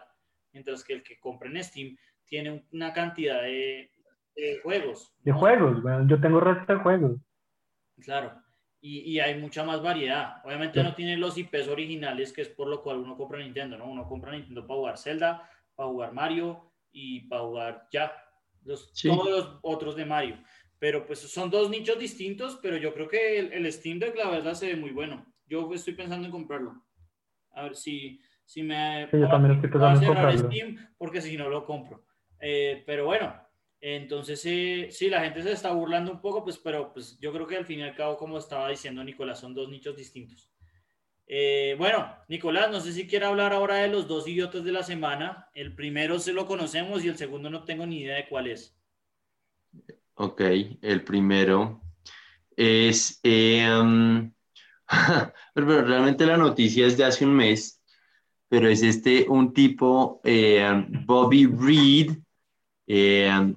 [0.54, 3.90] Mientras que el que compra en Steam tiene una cantidad de,
[4.36, 5.14] de juegos.
[5.24, 5.40] De ¿no?
[5.40, 7.18] juegos, bueno, yo tengo resto de juegos.
[8.02, 8.34] Claro.
[8.88, 10.46] Y, y hay mucha más variedad.
[10.46, 13.86] Obviamente no tiene los IPs originales, que es por lo cual uno compra Nintendo, ¿no?
[13.90, 18.12] Uno compra Nintendo para jugar Zelda, para jugar Mario y para jugar ya
[18.64, 19.08] los, Sí.
[19.10, 20.38] todos los otros de Mario.
[20.78, 24.30] Pero pues son dos nichos distintos, pero yo creo que el, el Steam Deck la
[24.30, 25.26] verdad se ve muy bueno.
[25.48, 26.86] Yo estoy pensando en comprarlo.
[27.54, 29.08] A ver si, si me...
[29.10, 30.48] Sí, yo también estoy pensando en comprarlo.
[30.52, 32.06] Steam, porque si no lo compro.
[32.40, 33.34] Eh, pero bueno,
[33.88, 37.46] entonces, eh, sí, la gente se está burlando un poco, pues, pero pues yo creo
[37.46, 40.50] que al fin y al cabo, como estaba diciendo Nicolás, son dos nichos distintos.
[41.28, 44.82] Eh, bueno, Nicolás, no sé si quiere hablar ahora de los dos idiotas de la
[44.82, 45.50] semana.
[45.54, 48.76] El primero se lo conocemos y el segundo no tengo ni idea de cuál es.
[50.16, 50.42] Ok,
[50.82, 51.84] el primero
[52.58, 53.20] es...
[53.22, 54.32] pero,
[55.54, 57.84] pero realmente la noticia es de hace un mes,
[58.50, 62.18] pero es este, un tipo, eh, Bobby Reed,
[62.88, 63.54] eh,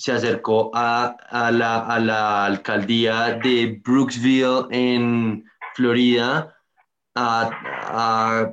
[0.00, 6.56] se acercó a, a la, a la alcaldía de Brooksville en Florida
[7.14, 8.50] a, a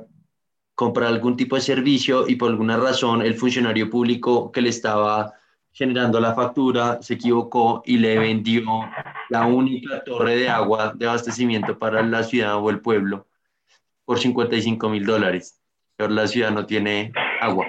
[0.74, 5.32] comprar algún tipo de servicio y por alguna razón el funcionario público que le estaba
[5.72, 8.62] generando la factura se equivocó y le vendió
[9.30, 13.26] la única torre de agua de abastecimiento para la ciudad o el pueblo
[14.04, 15.58] por 55 mil dólares.
[15.96, 17.64] Pero la ciudad no tiene agua.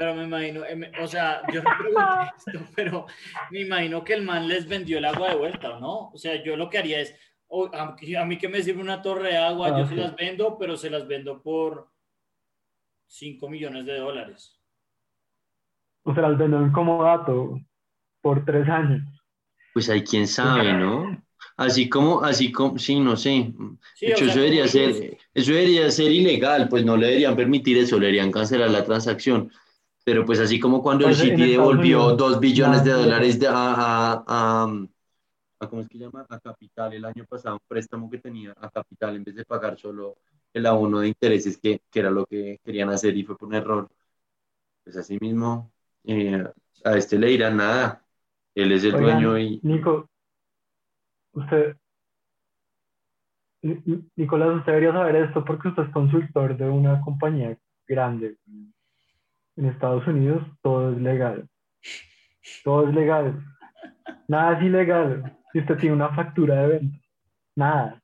[0.00, 3.04] Pero me imagino, me- o sea, yo no pregunté esto, pero
[3.50, 6.08] me imagino que el man les vendió el agua de vuelta, ¿no?
[6.08, 7.14] O sea, yo lo que haría es,
[7.48, 10.16] o- a, a mí que me sirve una torre de agua, Ah, yo se las
[10.16, 11.90] vendo, pero se las vendo por
[13.08, 14.58] 5 millones de dólares.
[16.04, 17.60] O sea, las venden como dato
[18.22, 19.02] por tres años.
[19.74, 21.22] Pues hay quien sabe, ¿no?
[21.58, 23.52] Así como, así como, sí, no sé.
[24.00, 27.98] de hecho, eso, debería ser, eso debería ser ilegal, pues no le deberían permitir eso,
[27.98, 29.52] le deberían cancelar la transacción.
[30.10, 34.24] Pero pues así como cuando el pues, City devolvió dos billones de dólares de, a,
[34.26, 36.26] a, ¿cómo es que llama?
[36.28, 39.78] A Capital el año pasado, un préstamo que tenía a Capital en vez de pagar
[39.78, 40.16] solo
[40.52, 43.54] el abono de intereses, que, que era lo que querían hacer y fue por un
[43.54, 43.88] error.
[44.82, 45.70] Pues así mismo,
[46.02, 46.44] eh,
[46.82, 48.04] a este le dirán nada.
[48.52, 49.60] Él es el dueño y...
[49.62, 50.08] Nico,
[51.34, 51.76] usted,
[54.16, 58.38] Nicolás, usted debería saber esto porque usted es consultor de una compañía grande.
[59.60, 61.46] En Estados Unidos todo es legal.
[62.64, 63.44] Todo es legal.
[64.26, 65.36] Nada es ilegal.
[65.52, 66.98] Si usted tiene una factura de venta.
[67.56, 68.02] Nada.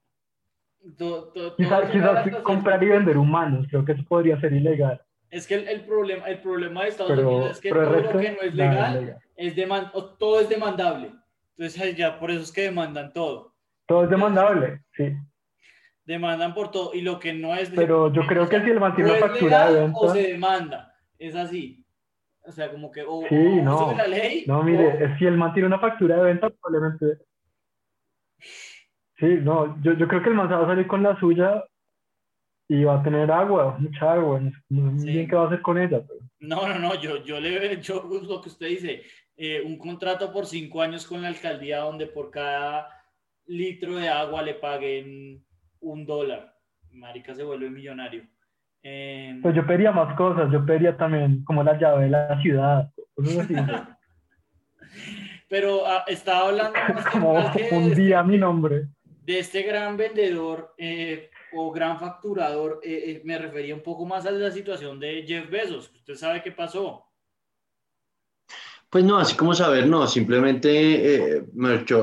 [1.56, 5.00] quizás comprar y vender humanos, creo que eso podría ser ilegal.
[5.30, 8.42] Es que el, problema, el problema de Estados Unidos es que todo lo que no
[8.42, 9.54] es legal, es,
[10.18, 11.12] todo es demandable.
[11.56, 13.54] Entonces ya por eso es que demandan todo.
[13.86, 15.16] Todo es demandable, sí.
[16.04, 17.70] Demandan por todo y lo que no es...
[17.70, 19.98] Pero yo creo que si él mantiene una factura de venta...
[19.98, 21.84] O se demanda, es así.
[22.42, 24.44] O sea, como que o, sí, no, la ley.
[24.46, 27.24] No, mire, si él mantiene una factura de venta, probablemente...
[29.18, 31.64] Sí, no, yo, yo creo que el man va a salir con la suya
[32.68, 34.40] y va a tener agua, mucha agua.
[34.68, 36.02] No sé bien qué va a hacer con ella.
[36.38, 39.02] No, no, no, yo, yo le veo lo que usted dice,
[39.36, 42.88] eh, un contrato por cinco años con la alcaldía donde por cada
[43.46, 45.44] litro de agua le paguen
[45.80, 46.54] un dólar.
[46.90, 48.26] Marica se vuelve millonario.
[49.42, 52.90] Pues yo pediría más cosas, yo pediría también como la llave de la ciudad.
[55.48, 56.78] Pero ah, estaba hablando
[57.12, 57.34] como
[57.72, 58.88] un día mi nombre.
[59.24, 64.30] De este gran vendedor eh, o gran facturador, eh, me refería un poco más a
[64.30, 65.90] la situación de Jeff Bezos.
[65.92, 67.04] Usted sabe qué pasó.
[68.88, 71.44] Pues no, así como saber, no, simplemente, eh,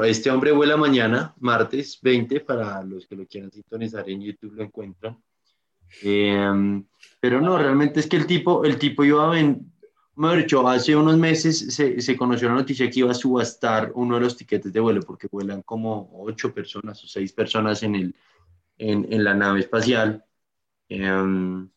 [0.03, 4.63] este hombre vuela mañana, martes 20, para los que lo quieran sintonizar en YouTube lo
[4.63, 5.17] encuentran.
[6.01, 6.85] Em,
[7.19, 11.73] pero no, realmente es que el tipo, el tipo iba a dicho, hace unos meses
[11.73, 15.01] se, se, conoció la noticia que iba a subastar uno de los tiquetes de vuelo,
[15.01, 18.15] porque vuelan como ocho personas o seis personas en, el,
[18.77, 20.23] en, en la nave espacial.
[20.89, 21.67] Eh,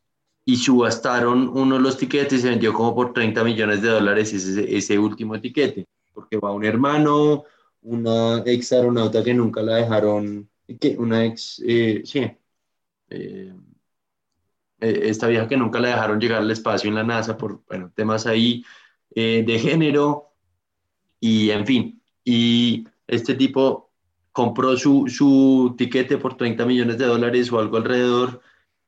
[0.49, 4.77] y subastaron uno de los tiquetes se vendió como por 30 millones de dólares ese,
[4.77, 7.45] ese último tiquete, porque va un hermano,
[7.83, 10.49] una ex aeronauta que nunca la dejaron,
[10.81, 12.31] que una ex, eh, sí,
[13.11, 13.53] eh,
[14.81, 17.93] eh, esta vieja que nunca la dejaron llegar al espacio en la NASA por, bueno,
[17.95, 18.65] temas ahí
[19.15, 20.27] de género
[21.21, 23.93] y en fin, y este tipo
[24.33, 28.43] compró su, su tiquete por 30 millones de dólares o algo alrededor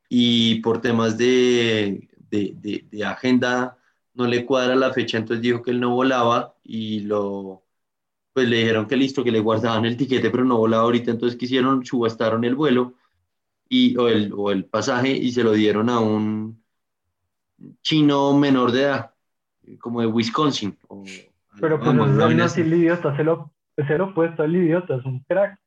[0.09, 3.77] y por temas de, de, de, agenda
[4.13, 7.65] no le cuadra la fecha, entonces dijo que él no volaba y lo,
[8.33, 11.39] pues le dijeron que listo, que le guardaban el tiquete, pero no volaba ahorita, entonces
[11.39, 12.95] quisieron, subastaron el vuelo
[13.69, 16.61] y, o, el, o el pasaje y se lo dieron a un
[17.81, 19.13] chino menor de edad,
[19.79, 20.77] como de Wisconsin.
[21.61, 25.19] pero pues no, es el idiota, se lo, se lo puesto al idiota, es un
[25.19, 25.59] crack.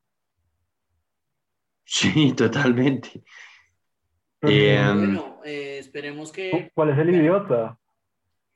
[1.85, 3.23] Sí, totalmente.
[4.43, 6.73] Eh, bueno, eh, esperemos que...
[6.75, 7.79] ¿Cuál es el idiota?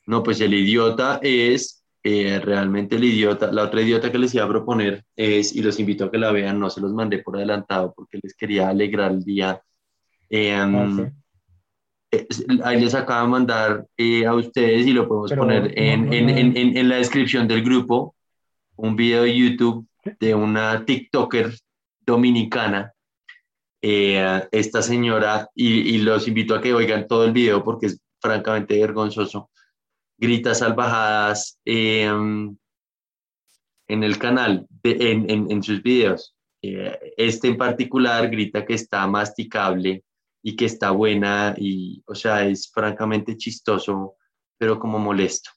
[0.06, 1.75] No, pues el idiota es
[2.08, 3.50] eh, realmente el idiota.
[3.50, 6.30] La otra idiota que les iba a proponer es, y los invito a que la
[6.30, 9.60] vean, no se los mandé por adelantado porque les quería alegrar el día.
[10.32, 11.10] Ah,
[12.62, 13.86] ahí les acabo de mandar
[14.26, 18.14] a ustedes y lo podemos poner en, en, en, en, la descripción del grupo,
[18.76, 19.88] un video de YouTube
[20.20, 21.56] de una TikToker
[22.06, 22.92] dominicana
[23.82, 28.78] eh, esta señora, y, los invito a que oigan todo el video porque es francamente
[28.78, 29.50] vergonzoso,
[30.18, 32.57] grita salvajadas em,
[33.88, 36.35] en el canal, en, sus videos.
[36.62, 40.05] Eh, este en particular grita que está masticable
[40.42, 44.16] y que está buena y, o sea, es francamente chistoso,
[44.59, 45.50] pero como molesto.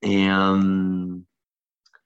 [0.00, 0.28] Eh,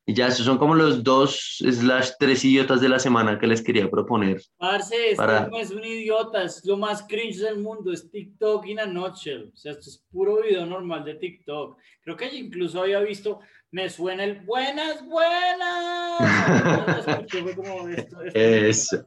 [0.09, 3.61] y ya, esos son como los dos slash tres idiotas de la semana que les
[3.61, 4.41] quería proponer.
[4.57, 8.79] Parce, este no es un idiota, es lo más cringe del mundo, es TikTok in
[8.79, 9.51] a nutshell.
[9.53, 11.77] O sea, esto es puro video normal de TikTok.
[12.03, 13.41] Creo que incluso había visto,
[13.73, 16.21] me suena el buenas, buenas.
[18.33, 19.05] Eso.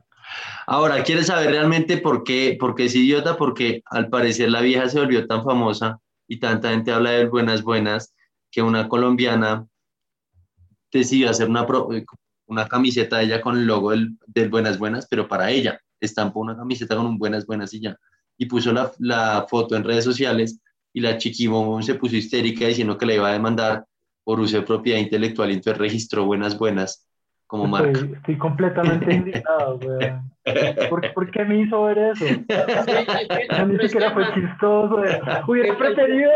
[0.67, 3.37] Ahora, ¿quieres saber realmente por qué, por qué es idiota?
[3.37, 7.63] Porque al parecer la vieja se volvió tan famosa y tanta gente habla de buenas,
[7.63, 8.13] buenas,
[8.51, 9.68] que una colombiana
[10.91, 11.65] decidió hacer una,
[12.47, 15.79] una camiseta de ella con el logo del, Buenas Buenas, pero para ella.
[15.99, 17.97] Estampó una camiseta con un Buenas Buenas y ya.
[18.37, 20.61] Y puso la, la foto en redes sociales
[20.93, 23.85] y la chiquimón se puso histérica diciendo que le iba a demandar
[24.23, 27.05] por uso de propiedad intelectual y entonces registró Buenas Buenas
[27.47, 27.91] como marca.
[27.91, 30.29] Estoy, estoy completamente indignado, weón.
[30.89, 32.25] ¿Por, por qué me hizo ver eso?
[33.57, 35.01] No, ni siquiera fue chistoso.
[35.47, 36.31] Hubiera preferido,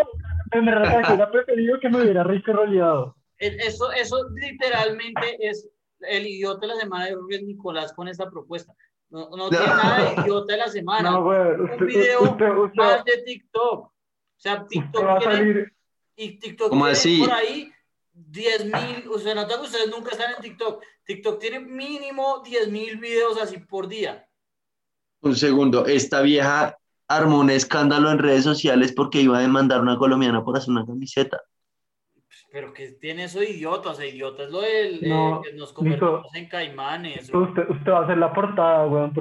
[0.53, 3.15] me retracto, hubiera preferido que me hubiera rico roleado.
[3.45, 5.67] El- Eso, eso literalmente es
[6.01, 8.73] el idiota de la semana de Rubén Nicolás con esta propuesta.
[9.09, 11.11] No, no tiene nada de idiota de la semana.
[11.11, 13.85] No, un usted, video usted, usted, más de TikTok.
[13.85, 13.91] O
[14.35, 15.65] sea, TikTok a tiene,
[16.15, 17.19] y TikTok ¿Cómo tiene así?
[17.19, 17.71] por ahí
[18.13, 20.83] 10 mil, o sea, nota que ustedes nunca están en TikTok.
[21.05, 24.27] TikTok tiene mínimo 10 mil videos así por día.
[25.21, 26.77] Un segundo, esta vieja
[27.07, 30.71] armó un escándalo en redes sociales porque iba a demandar a una colombiana por hacer
[30.71, 31.41] una camiseta.
[32.51, 35.53] Pero que tiene eso de idiota, o sea, idiota es lo del eh, No, que
[35.53, 37.31] nos convertimos en caimanes.
[37.33, 39.13] Usted, usted va a hacer la portada, weón,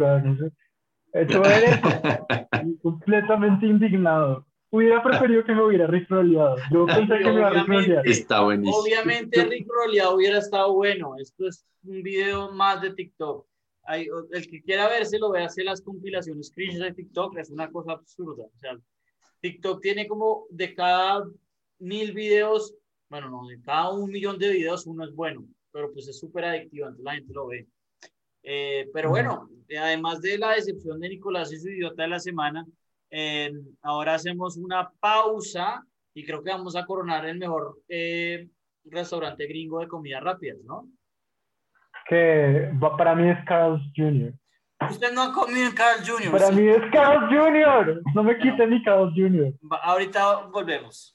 [1.15, 2.67] hecho ver eso.
[2.67, 4.47] Y completamente indignado.
[4.71, 6.57] Hubiera preferido que me hubiera ritroleado.
[6.71, 8.07] Yo pensé que me iba a ritrolear.
[8.07, 8.79] Está buenísimo.
[8.79, 11.15] Obviamente Rick Roleado hubiera estado bueno.
[11.19, 13.47] Esto es un video más de TikTok.
[13.85, 17.37] Hay- el que quiera verse lo ve hacer las compilaciones screenshots de TikTok.
[17.37, 18.45] Es una cosa absurda.
[18.45, 18.79] O sea,
[19.41, 21.25] TikTok tiene como de cada
[21.79, 22.75] mil videos,
[23.13, 26.47] bueno, no, de cada un millón de videos uno es bueno, pero pues es súper
[26.47, 27.67] adictivo, entonces la gente lo ve.
[28.43, 32.19] Eh, pero bueno, eh, además de la decepción de Nicolás y su idiota de la
[32.19, 32.65] semana,
[33.11, 38.49] eh, ahora hacemos una pausa y creo que vamos a coronar el mejor eh,
[38.87, 40.89] restaurante gringo de comidas rápidas, ¿no?
[42.09, 44.33] Que para mí es Carl's Jr.
[44.91, 46.33] Usted no ha comido en Carl Jr.
[46.33, 46.55] Para sí.
[46.55, 48.03] mí es Carl's Jr.
[48.15, 49.53] No me quite mi Carl's Jr.
[49.83, 51.15] Ahorita volvemos.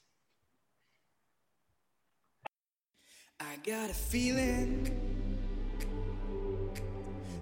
[3.40, 4.90] I got a feeling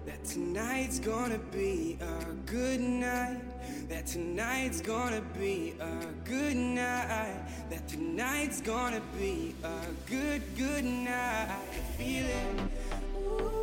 [0.05, 3.41] that tonight's gonna be a good night.
[3.89, 7.41] That tonight's gonna be a good night.
[7.71, 9.73] That tonight's gonna be a
[10.07, 11.49] good, good night.
[11.97, 12.69] Feeling.
[13.15, 13.56] ooh,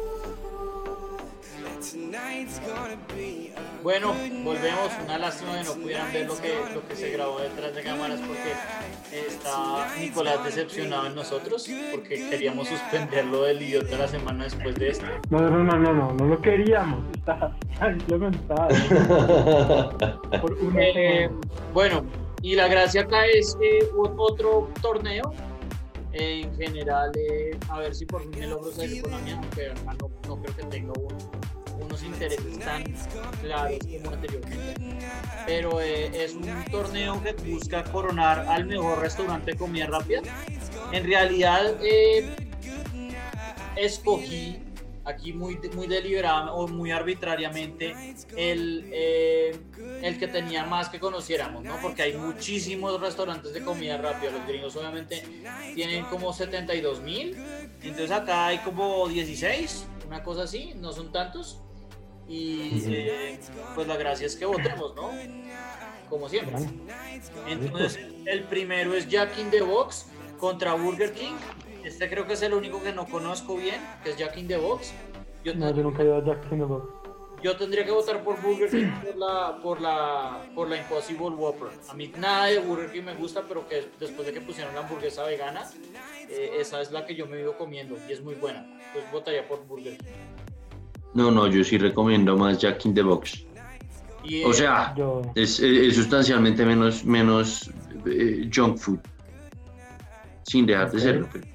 [3.82, 4.90] Bueno, good volvemos.
[5.04, 8.20] Una lástima de no pudieran ver lo que, lo que se grabó detrás de cámaras
[8.20, 8.52] porque
[9.26, 14.88] está Nicolás decepcionado en nosotros porque queríamos suspender lo del idiota la semana después de
[14.88, 15.04] esto.
[15.30, 17.04] No, no, no, no, no, no lo queríamos.
[17.14, 18.68] Está, está implementado.
[20.40, 21.30] Por una Eh,
[21.72, 22.04] bueno,
[22.42, 25.32] y la gracia acá es que ot- otro torneo.
[26.16, 29.36] eh, en general, eh, a ver si por fin me logro salir con la mía,
[29.36, 31.43] aunque no, no creo que tenga un-
[31.80, 32.84] unos intereses tan
[33.42, 34.74] claros como anteriormente.
[35.46, 40.22] Pero eh, es un torneo que busca coronar al mejor restaurante de comida rápida.
[40.92, 42.34] En realidad, eh,
[43.76, 44.58] escogí
[45.04, 47.94] aquí muy, muy deliberadamente o muy arbitrariamente
[48.36, 49.56] el, eh,
[50.02, 51.76] el que tenía más que conociéramos, ¿no?
[51.82, 54.30] Porque hay muchísimos restaurantes de comida rápida.
[54.30, 55.22] Los gringos obviamente
[55.74, 57.36] tienen como 72 mil.
[57.82, 61.60] Entonces acá hay como 16, una cosa así, no son tantos.
[62.26, 63.38] Y eh,
[63.74, 65.10] pues la gracia es que votemos, ¿no?
[66.08, 66.56] Como siempre.
[67.46, 70.06] Entonces el primero es Jack in the Box
[70.38, 71.34] contra Burger King.
[71.84, 74.56] Este creo que es el único que no conozco bien, que es Jack in the
[74.56, 74.94] Box.
[75.44, 77.03] Yo, No, yo nunca he ido a Jack in the Box.
[77.44, 81.68] Yo tendría que votar por Burger King por la, por la, por la Impossible Whopper.
[81.90, 84.80] A mí nada de Burger King me gusta, pero que después de que pusieron la
[84.80, 85.62] hamburguesa vegana,
[86.30, 88.60] eh, esa es la que yo me vivo comiendo y es muy buena.
[88.86, 90.06] Entonces votaría por Burger King.
[91.12, 93.44] No, no, yo sí recomiendo más Jack in the Box.
[94.24, 97.70] Y, O eh, sea, Yo, es, es sustancialmente menos, menos
[98.06, 99.00] eh, junk food.
[100.44, 101.28] Sin dejar de serlo.
[101.30, 101.53] pero-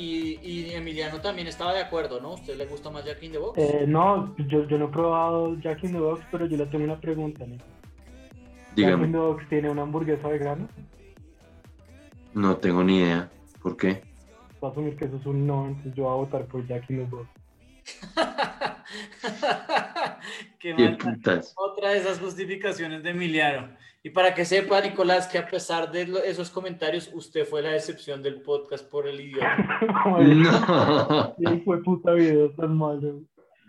[0.00, 2.34] y, y Emiliano también estaba de acuerdo, ¿no?
[2.34, 3.58] ¿Usted le gusta más Jack in the Box?
[3.58, 6.84] eh, no, yo, yo no he probado Jack in the Box, pero yo le tengo
[6.84, 7.44] una pregunta.
[7.46, 7.56] ¿no?
[8.80, 10.68] Jack in Dígame, the Box tiene una hamburguesa vegana.
[12.34, 13.30] no tengo ni idea.
[13.62, 14.02] ¿Por qué?
[14.60, 16.88] Voy a asumir que eso es un no, entonces yo voy a votar por Jack
[16.90, 17.28] in the Box.
[20.58, 20.98] Qué ¿Qué mal-?
[21.56, 23.68] Otra de esas justificaciones de Emiliano.
[24.02, 27.76] Y para que sepa, Nicolás, que a pesar de lo- esos comentarios, usted fue la
[27.76, 29.80] excepción del podcast por el idioma.
[31.38, 33.22] No, fue puta video tan malo.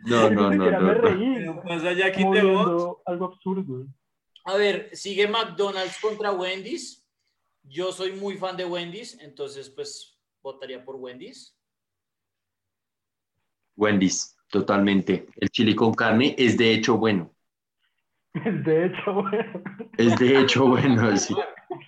[0.06, 0.66] no, no, no.
[0.66, 0.94] me no.
[0.94, 1.46] reí.
[1.46, 1.56] ¿no?
[1.56, 1.84] Box.
[2.18, 3.88] viendo algo absurdo.
[4.46, 7.06] A ver, sigue McDonald's contra Wendy's.
[7.64, 11.56] Yo soy muy fan de Wendy's, entonces pues votaría por Wendy's.
[13.76, 15.28] Wendy's, totalmente.
[15.36, 17.34] El chili con carne es de hecho bueno.
[18.64, 19.62] De hecho, bueno.
[19.98, 21.36] Es de hecho bueno, sí.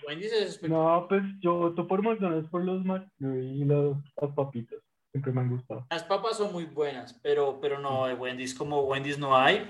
[0.06, 1.02] Wendy's es espectacular.
[1.02, 4.78] No, pues yo voto por McDonald's por los Mac y los, las papitas.
[5.12, 5.86] Siempre me han gustado.
[5.90, 9.64] Las papas son muy buenas, pero, pero no, de Wendy's como Wendy's no hay.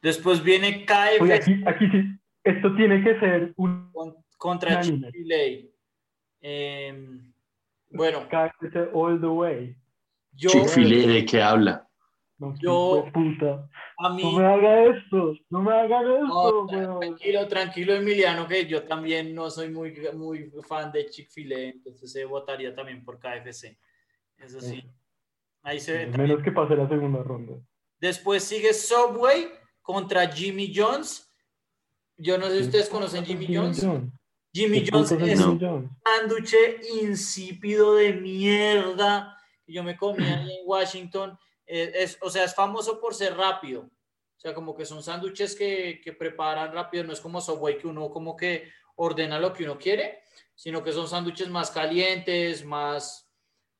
[0.00, 2.18] Después viene KFC Oye, aquí, aquí sí.
[2.44, 4.80] Esto tiene que ser un con- contra.
[4.80, 5.68] Chick-fil-A.
[6.40, 7.32] Em,
[7.90, 9.76] bueno, KFC all the way.
[10.32, 11.87] Yo, Chick-fil-A, ¿de qué habla?
[12.38, 13.68] No, Yo- puta.
[13.98, 16.66] a mí, No me haga esto, no me haga esto,
[17.00, 22.24] tranquilo, tranquilo, Emiliano, que yo también no soy muy, muy fan de Chick-fil-A, entonces eh,
[22.24, 23.76] votaría también por KFC.
[24.36, 24.84] Eso sí.
[25.62, 25.98] Ahí se ve.
[26.06, 26.28] también.
[26.28, 27.54] Menos que pase la segunda ronda.
[28.00, 29.48] Después sigue Subway
[29.82, 31.24] contra Jimmy Jones.
[32.16, 33.84] Yo no sé si ustedes conocen Jimmy Jones.
[34.54, 35.50] Jimmy ¿Qué Jones es es No.
[35.50, 36.54] un sándwich
[37.02, 39.36] insípido de mierda
[39.66, 41.36] que yo me comía en Washington.
[41.68, 43.82] Eh, es, o sea, es famoso por ser rápido.
[43.82, 47.04] O sea, como que son sándwiches que, que preparan rápido.
[47.04, 50.22] No es como Subway que uno como que ordena lo que uno quiere,
[50.54, 53.30] sino que son sándwiches más calientes, más,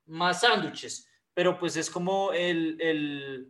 [0.07, 1.09] más sándwiches.
[1.35, 3.49] Pero pues es como el, el,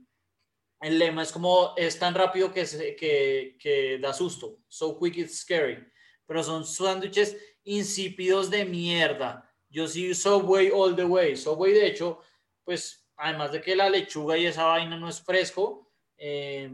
[0.80, 2.64] el lema, es como es tan rápido que,
[2.98, 4.58] que, que da susto.
[4.68, 5.86] So quick it's scary
[6.28, 9.50] pero son sándwiches insípidos de mierda.
[9.70, 11.34] Yo sí Subway all the way.
[11.34, 12.20] Subway, de hecho,
[12.64, 16.70] pues además de que la lechuga y esa vaina no es fresco, eh,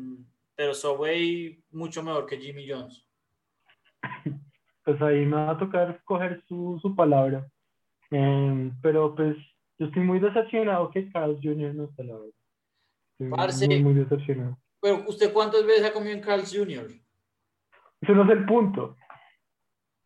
[0.55, 3.05] pero Subway mucho mejor que Jimmy Jones.
[4.85, 7.51] Pues ahí me va a tocar coger su, su palabra.
[8.11, 9.35] Eh, pero pues
[9.79, 11.75] yo estoy muy decepcionado que Carl Jr.
[11.75, 12.29] no esté la verdad.
[13.19, 13.67] Estoy Parce.
[13.67, 14.59] muy, muy decepcionado.
[14.81, 16.91] Pero ¿usted cuántas veces ha comido en Carl's Jr.?
[18.03, 18.97] Ese no es el punto.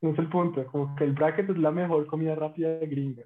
[0.00, 0.64] No es el punto.
[0.66, 3.24] Como que el bracket es la mejor comida rápida de gringa.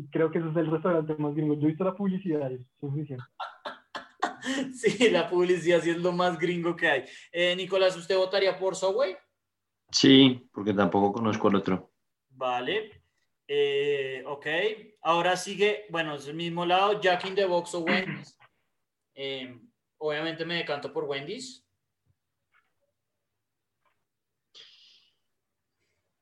[0.00, 1.54] Y creo que ese es el restaurante más gringo.
[1.54, 3.24] Yo he visto la publicidad es suficiente.
[4.74, 7.04] Sí, la publicidad sí es lo más gringo que hay.
[7.30, 9.14] Eh, Nicolás, ¿usted votaría por Subway?
[9.90, 11.92] Sí, porque tampoco conozco al otro.
[12.30, 13.02] Vale.
[13.46, 14.46] Eh, ok.
[15.02, 18.36] Ahora sigue, bueno, es el mismo lado, Jack in the Box o Wendy's.
[19.14, 19.60] Eh,
[19.98, 21.66] obviamente me decanto por Wendy's.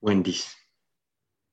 [0.00, 0.56] Wendy's.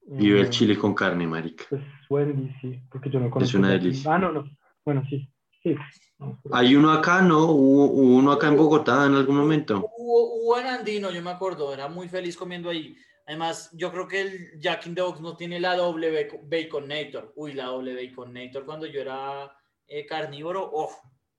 [0.08, 1.66] Vive el Eh, chile con carne, marica.
[1.70, 3.58] Pues Wendy, sí, porque yo no conozco.
[3.58, 4.14] una Jack in- delicia.
[4.14, 4.46] Ah, no, no.
[4.84, 5.28] Bueno, sí.
[5.64, 5.76] Sí.
[6.20, 7.46] No, pero- Hay uno acá, ¿no?
[7.46, 9.90] Hubo, hubo uno acá en Bogotá en algún momento.
[9.98, 12.96] Hubo, hubo en Andino, yo me acuerdo, era muy feliz comiendo ahí.
[13.26, 17.34] Además, yo creo que el Jack in the Box no tiene la doble baco- Baconator.
[17.36, 19.52] Uy, la doble Baconator cuando yo era
[19.88, 20.92] eh, carnívoro, oh,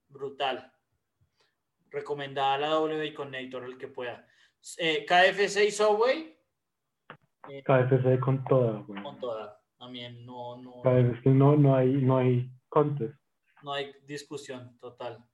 [0.09, 0.73] brutal.
[1.91, 4.27] Recomendada la doble Baconator, el que pueda.
[4.79, 6.36] Eh, KFC y Subway,
[7.49, 9.03] eh, KFC con toda, güey.
[9.03, 9.61] con toda.
[9.79, 13.15] También no, no, KFC no, no hay, no hay contest.
[13.63, 15.25] no hay discusión total.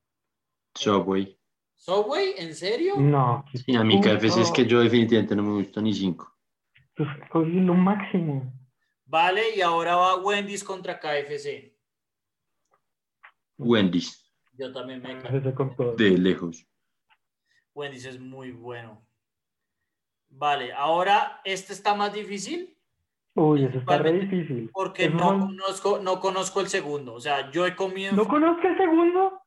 [0.74, 1.38] Subway.
[1.74, 2.34] ¿Subway?
[2.38, 2.94] ¿En serio?
[2.98, 3.44] No.
[3.54, 4.00] Sí, a mí.
[4.00, 6.32] KFC es que yo definitivamente no me gusta ni cinco.
[6.96, 8.52] Pues cogí lo máximo.
[9.04, 11.76] Vale, y ahora va Wendy's contra KFC.
[13.58, 15.94] Wendy's, Yo también me KFC con todo.
[15.94, 16.66] de lejos.
[17.74, 19.06] Wendy's es muy bueno.
[20.34, 22.76] Vale, ahora este está más difícil
[23.34, 24.70] Uy, eso está re difícil.
[24.72, 27.14] porque no conozco, no conozco el segundo.
[27.14, 29.40] O sea, yo he comido, ¿No conozco el segundo?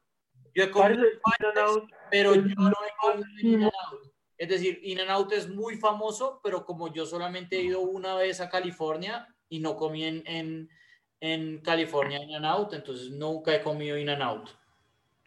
[0.56, 3.52] yo he comido Parece pero es yo no he comido máximo.
[3.54, 4.12] In-N-Out.
[4.38, 8.50] Es decir, In-N-Out es muy famoso, pero como yo solamente he ido una vez a
[8.50, 10.70] California y no comí en, en,
[11.20, 14.50] en California In-N-Out, entonces nunca he comido In-N-Out.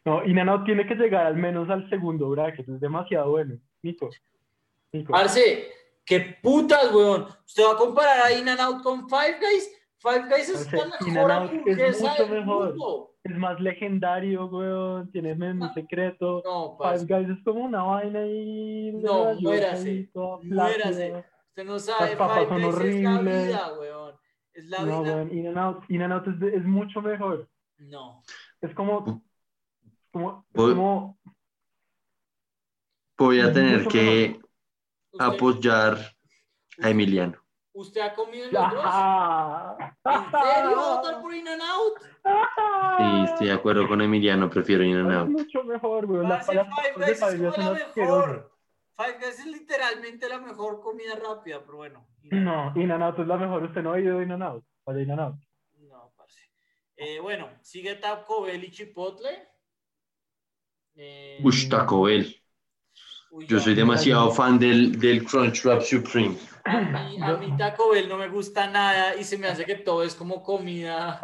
[0.05, 2.69] No, In-N-Out tiene que llegar al menos al segundo bracket.
[2.69, 3.57] Es demasiado bueno.
[3.83, 4.11] Nico.
[4.93, 5.13] Nico.
[5.13, 5.69] Parce,
[6.05, 7.27] qué putas, weón.
[7.47, 9.71] ¿Usted va a comparar a In-N-Out con Five Guys?
[10.01, 12.69] Five Guys es la mejor es mucho mejor.
[12.71, 13.15] mundo.
[13.25, 15.11] Es más legendario, weón.
[15.11, 16.41] Tiene menú secreto.
[16.45, 18.93] No, Five Guys es como una vaina ahí.
[18.93, 21.25] No, muérase, muérase.
[21.49, 23.47] usted no sabe, Las papas Five son Guys es la horribles.
[23.49, 24.15] vida, weón.
[24.55, 25.15] Es la No, vida.
[25.17, 25.33] weón.
[25.37, 27.49] In-N-Out In-N-Out es, de- es mucho mejor.
[27.79, 28.23] No.
[28.61, 29.23] Es como.
[30.13, 31.19] como, Voy- como
[33.19, 34.48] Voy a tener que ¿Usted,
[35.19, 35.99] apoyar
[36.83, 37.39] a Emiliano.
[37.73, 38.85] ¿Usted ha comido en los dos?
[40.05, 42.01] ¿En serio va a votar por In-N-Out?
[42.99, 45.29] Sí, estoy de acuerdo con Emiliano, prefiero Es In-N-Out.
[45.29, 46.29] mucho mejor, weón.
[46.29, 48.53] Las Parce, las Five Guys es como la mejor.
[48.97, 52.09] Five Guys es literalmente la mejor comida rápida, pero bueno.
[52.25, 53.63] No, In-N-Out es la mejor.
[53.63, 54.65] Usted no ha ido a In-N-Out.
[54.85, 55.37] Vaya In-N-Out.
[55.79, 56.41] No, parce.
[56.97, 59.49] Eh, bueno, sigue Taco Bell y Chipotle.
[60.97, 61.41] Eh,
[61.71, 62.35] Taco Bell.
[63.47, 66.37] Yo soy demasiado fan del, del Crunchwrap Supreme.
[66.65, 69.77] A mí, a mí Taco Bell no me gusta nada y se me hace que
[69.77, 71.21] todo es como comida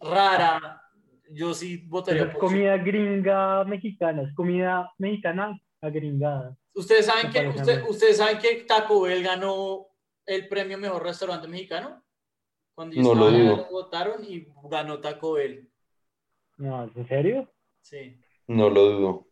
[0.00, 0.82] rara.
[1.30, 4.22] Yo sí votaría por comida gringa mexicana.
[4.22, 6.56] Es comida mexicana agringada.
[6.74, 7.84] ¿Ustedes saben, que, usted-.
[7.88, 9.88] ¿Ustedes saben que Taco Bell ganó
[10.26, 12.02] el premio Mejor Restaurante Mexicano?
[12.74, 15.68] Cuando yo No lo estaba lo votaron y ganó Taco Bell.
[16.56, 17.52] No, ¿en serio?
[17.80, 18.20] Sí.
[18.46, 19.27] No lo dudo.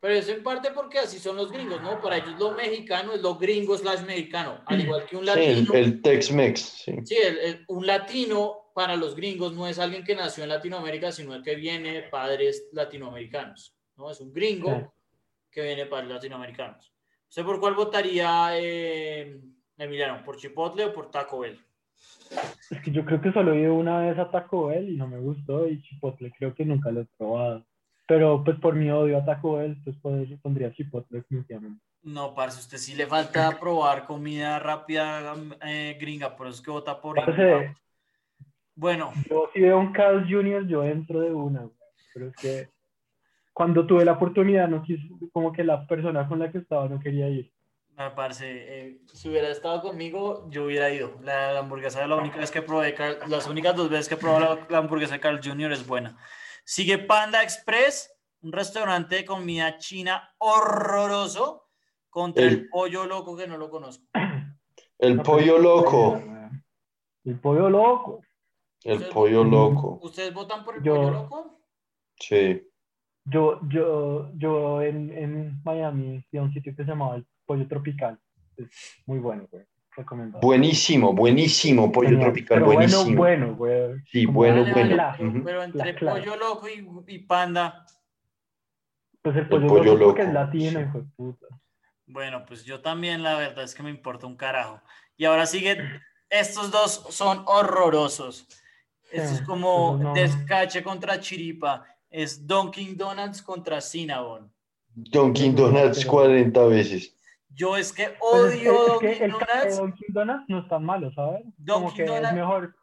[0.00, 2.00] Pero es en parte porque así son los gringos, ¿no?
[2.00, 5.36] Para ellos lo mexicano es lo gringo slash mexicano, al igual que un Sí, el,
[5.58, 5.74] latino.
[5.74, 6.92] el Tex-Mex, sí.
[7.04, 11.12] Sí, el- el- un latino para los gringos no es alguien que nació en Latinoamérica,
[11.12, 14.10] sino el que viene de padres latinoamericanos, ¿no?
[14.10, 14.86] Es un gringo Sí.
[15.50, 16.90] que viene de padres latinoamericanos.
[17.28, 19.38] ¿Usted por cuál votaría, eh,
[19.76, 20.24] Emiliano?
[20.24, 21.60] ¿Por Chipotle o por Taco Bell?
[22.70, 25.06] Es que yo creo que solo he ido una vez a Taco Bell y no
[25.08, 27.66] me gustó y Chipotle creo que nunca lo he probado.
[28.10, 29.96] Pero pues por mi odio a Taco Bell, pues
[30.42, 31.80] pondría Chipotle definitivamente.
[32.02, 35.32] No, parce, usted sí le falta probar comida rápida
[35.64, 37.72] eh, gringa, por eso es que vota por Parce.
[38.74, 41.72] Bueno, Yo si veo un Carl Jr., yo entro de una, güey.
[42.12, 42.68] pero es que
[43.52, 46.98] cuando tuve la oportunidad, no quise, como que la persona con la que estaba no
[46.98, 47.52] quería ir.
[47.96, 51.16] me parece, eh, si hubiera estado conmigo, yo hubiera ido.
[51.22, 54.40] La, la hamburguesa, la única vez que probé, Carl- las únicas dos veces que probé
[54.40, 55.70] la, la hamburguesa de Carl Jr.
[55.70, 56.16] es buena.
[56.64, 61.68] Sigue Panda Express, un restaurante de comida china horroroso
[62.08, 64.04] contra el, El- pollo loco que no lo conozco.
[64.98, 66.22] El No, pollo loco.
[67.24, 68.20] El pollo loco.
[68.82, 69.98] El pollo loco.
[70.02, 71.60] ¿Ustedes votan por el Yo- pollo loco?
[72.18, 72.66] Sí.
[73.24, 77.66] Yo, yo, yo en, en Miami fui a un sitio que se llamaba el Pollo
[77.68, 78.18] Tropical.
[78.56, 78.68] Es
[79.06, 79.64] muy bueno, güey.
[79.96, 80.40] Recomendado.
[80.40, 81.90] Buenísimo, buenísimo.
[81.90, 82.26] Pollo Genial.
[82.26, 83.16] tropical, Pero buenísimo.
[83.16, 83.56] Bueno, bueno,
[83.88, 84.00] güey.
[84.10, 84.96] Sí, bueno, Vale, bueno.
[84.96, 85.42] vale.
[85.44, 86.16] Pero entre Claro.
[86.20, 87.86] pollo loco y, y panda,
[89.22, 90.86] Pues el pollo, pollo loco porque loco, es latino, sí.
[90.86, 91.46] hijo de puta.
[92.06, 94.80] Bueno, pues yo también la verdad es que me importa un carajo.
[95.16, 95.78] Y ahora sigue,
[96.28, 98.46] estos dos son horrorosos.
[99.12, 100.12] Esto es como no.
[100.14, 101.84] descache contra chiripa.
[102.08, 104.52] Es Dunkin' Donuts contra Cinnabon.
[104.94, 107.14] Dunkin' Donuts 40 veces.
[107.52, 109.76] Yo es que Pues es que- odio es que Dunkin' el Donuts.
[109.78, 111.42] Dunkin' Donuts no es tan malo, ¿sabes?
[111.68, 112.76] Como que Donuts- es mejor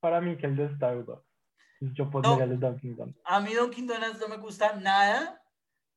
[0.00, 1.22] para mí que el de Starbucks.
[1.94, 3.18] Yo pondría el de Dunkin' Donuts.
[3.24, 5.42] A mí Dunkin' Donuts no me gusta nada,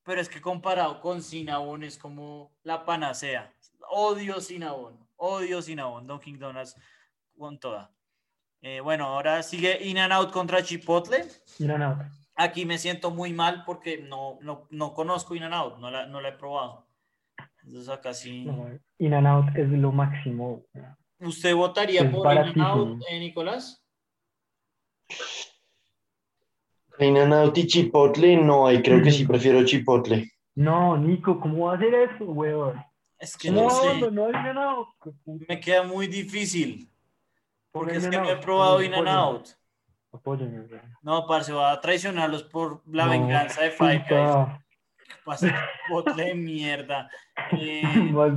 [0.04, 3.54] pero es que comparado con Cinnabon es como la panacea.
[3.90, 6.76] Odio Cinnabon, odio Cinnabon, Dunkin' Donuts
[7.38, 7.92] con toda.
[8.62, 11.26] Eh, bueno, ahora sigue In and Out contra Chipotle.
[11.60, 12.00] Mira, no.
[12.36, 16.06] Aquí me siento muy mal porque no, no, no conozco In and Out, no la,
[16.06, 16.86] no la he probado.
[17.66, 18.46] Entonces acá sí.
[18.46, 20.64] no, In and Out es lo máximo.
[21.20, 22.62] ¿Usted votaría Es por In and.
[22.62, 23.84] Out, eh, Nicolás?
[27.00, 30.32] In-N-Out y Chipotle, no, ahí creo que sí prefiero Chipotle.
[30.56, 32.84] No, Nico, ¿cómo va a hacer eso, weón?
[33.18, 34.88] Es que ¿Cómo no a sé, abandonar In and Out?
[35.26, 36.90] Me queda muy difícil.
[37.72, 39.48] Porque es que no he probado no, In and Out.
[40.12, 40.68] apóyame.
[41.02, 44.60] No, parce, va a traicionarlos por la No, venganza de Five Guys.
[45.26, 45.54] Pasa
[45.90, 47.10] botle de mierda.
[47.60, 48.32] Eh, Más,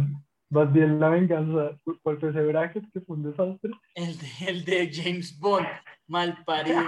[0.51, 1.79] más bien la venganza.
[2.03, 3.71] ¿Cuál fue ese bracket que fue un desastre?
[3.95, 5.67] el, de, el de James Bond,
[6.07, 6.83] mal parido.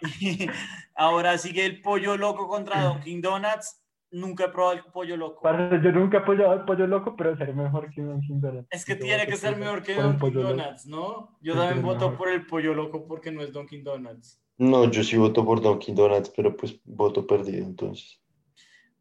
[0.94, 3.76] Ahora sigue el pollo loco contra Dunkin' Donuts.
[4.12, 5.40] Nunca he probado el pollo loco.
[5.82, 8.66] Yo nunca he apoyado el pollo loco, pero ser mejor que Dunkin' Donuts.
[8.70, 10.42] Es que tiene que ser por- mejor que por Dunkin'.
[10.42, 11.38] Donuts, ¿no?
[11.40, 14.40] Yo también voto por el pollo loco porque no es Dunkin' Donuts.
[14.60, 18.20] No, yo sí voto por Dunkin' Donuts, pero pues voto perdido entonces.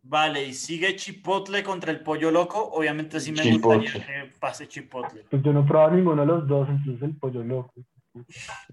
[0.01, 2.63] Vale, y sigue Chipotle contra el pollo loco.
[2.71, 3.81] Obviamente sí me Chipotle.
[3.91, 5.25] gustaría que pase Chipotle.
[5.29, 7.73] Pues yo no he probado ninguno de los dos, entonces el pollo loco.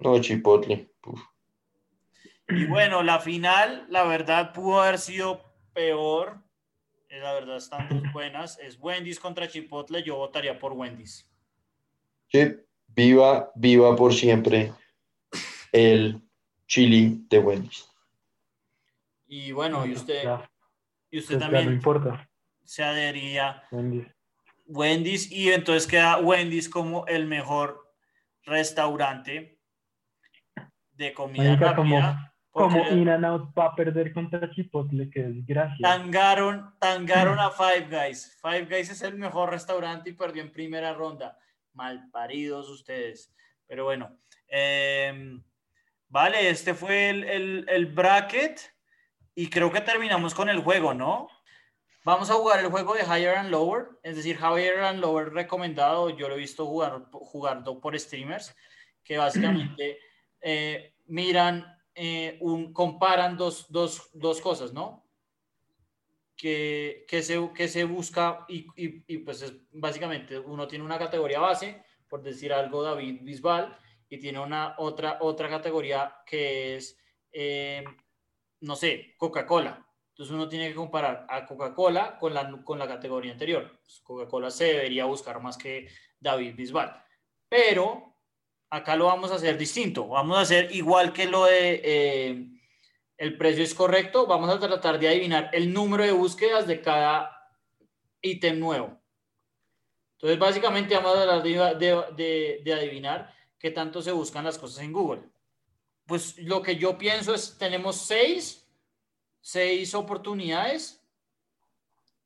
[0.01, 0.93] No, Chipotle.
[1.05, 1.21] Uf.
[2.49, 5.41] Y bueno, la final, la verdad, pudo haber sido
[5.75, 6.39] peor.
[7.09, 8.61] Eh, La verdad, están dos buenas.
[8.61, 10.05] Es Wendy's contra Chipotle.
[10.05, 11.29] Yo votaría por Wendy's.
[12.29, 12.55] Sí,
[12.87, 14.73] viva, viva por siempre
[15.73, 16.23] el
[16.67, 17.89] chili de Wendy's.
[19.27, 20.51] Y bueno, y usted, Ya,
[21.11, 22.29] y usted pues no también importa.
[22.65, 24.07] se adhería Wendy's.
[24.67, 27.93] Wendy's y entonces queda Wendy's como el mejor
[28.45, 29.61] restaurante
[30.93, 32.35] de comida Marica, como, rápida.
[32.51, 35.77] como le In and Out va a perder contra Chipotle, que desgracia.
[35.83, 38.37] Tangaron, tangaron a Five Guys.
[38.41, 41.37] Five Guys es el mejor restaurante y perdió en primera ronda.
[41.75, 43.35] Malparidos ustedes.
[43.67, 44.17] Pero bueno.
[44.49, 45.39] eh,
[46.09, 48.61] vale, este fue el, el, el bracket.
[49.35, 51.29] Y creo que terminamos con el juego, ¿no?
[52.05, 53.89] Vamos a jugar el juego de Higher and Lower.
[54.03, 56.11] Es decir, Higher and Lower recomendado.
[56.11, 58.55] Yo lo he visto jugar, jugando por streamers.
[59.03, 59.99] Que básicamente
[60.41, 65.07] eh, miran, eh, un, comparan dos, dos, dos cosas, ¿no?
[66.37, 70.99] que, que, se, que se busca y, y, y, pues es básicamente uno tiene una
[70.99, 73.77] categoría base, por decir algo David Bisbal,
[74.09, 76.99] y tiene una otra, otra categoría que es,
[77.33, 77.85] eh,
[78.61, 79.87] no sé, Coca-Cola.
[80.11, 83.79] Entonces uno tiene que comparar a Coca-Cola con la, con la categoría anterior.
[83.83, 85.89] Pues Coca-Cola se debería buscar más que
[86.21, 87.03] David Bisbal.
[87.49, 88.17] Pero
[88.71, 90.09] acá lo vamos a hacer distinto.
[90.09, 91.81] Vamos a hacer igual que lo de...
[91.85, 92.49] Eh,
[93.19, 94.27] El precio es correcto.
[94.27, 97.31] Vamos a tratar de adivinar el número de búsquedas de cada
[98.23, 98.99] ítem nuevo.
[100.15, 104.59] Entonces, básicamente vamos a hablar de, de- de- de adivinar qué tanto se buscan las
[104.59, 105.23] cosas en Google.
[106.07, 108.69] Pues lo que yo pienso es, tenemos seis,
[109.41, 111.03] seis oportunidades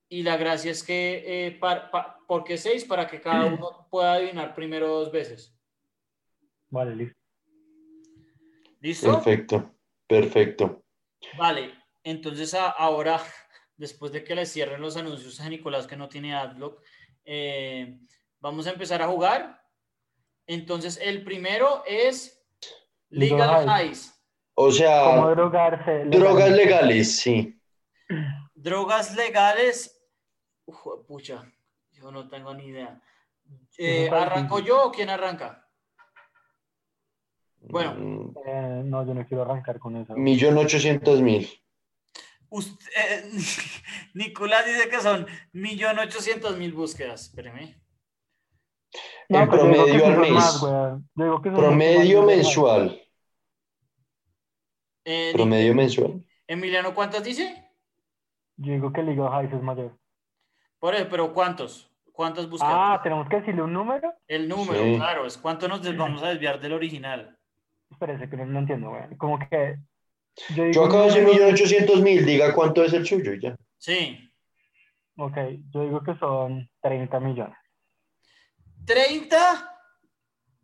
[0.09, 2.85] y la gracia es que, eh, par- pa- ¿por qué seis?
[2.85, 5.55] Para que cada uno pueda adivinar primero dos veces.
[6.68, 7.16] Vale, listo.
[8.81, 9.12] ¿Listo?
[9.12, 9.74] Perfecto,
[10.07, 10.83] perfecto.
[11.37, 13.20] Vale, entonces a- ahora,
[13.76, 16.83] después de que le cierren los anuncios a Nicolás que no tiene Adblock,
[17.24, 17.99] eh,
[18.41, 19.61] vamos a empezar a jugar.
[20.51, 22.45] Entonces, el primero es
[23.09, 24.21] Legal Highs.
[24.55, 26.07] O ¿Cómo sea, drogarse?
[26.07, 27.57] drogas legales, sí.
[28.53, 30.03] Drogas legales.
[30.65, 30.77] Uf,
[31.07, 31.45] pucha,
[31.93, 33.01] yo no tengo ni idea.
[33.79, 35.69] Eh, ¿Arranco yo o quién arranca?
[37.61, 38.35] Bueno.
[38.45, 40.17] Eh, no, yo no quiero arrancar con eso.
[40.17, 41.49] Millón ochocientos mil.
[42.49, 43.31] Usted- eh,
[44.15, 47.27] Nicolás dice que son 1.800.000 búsquedas.
[47.27, 47.81] Espéreme.
[49.31, 50.33] No, en pues promedio al mes.
[50.33, 50.61] más,
[51.14, 53.01] digo que Promedio mensual.
[55.05, 56.24] Eh, Promedio mensual.
[56.47, 57.64] Emiliano, ¿cuántas dice?
[58.57, 59.97] Yo digo que Legal Highs es mayor.
[60.78, 61.91] Por eso, pero ¿cuántos?
[62.12, 62.74] ¿Cuántas búsquedas?
[62.76, 64.12] Ah, tenemos que decirle un número.
[64.26, 64.97] El número, Sí.
[64.97, 67.39] claro, es cuánto nos vamos a desviar del original.
[67.91, 69.16] Espérese, que no, no entiendo, weón.
[69.16, 69.76] Como que.
[70.55, 72.26] Yo, Yo acabo de decir número- millón ochocientos mil.
[72.26, 73.57] Diga cuánto es el suyo y ya.
[73.78, 74.18] Sí.
[75.16, 75.37] Ok,
[75.70, 77.57] yo digo que son 30 millones.
[78.95, 79.78] 30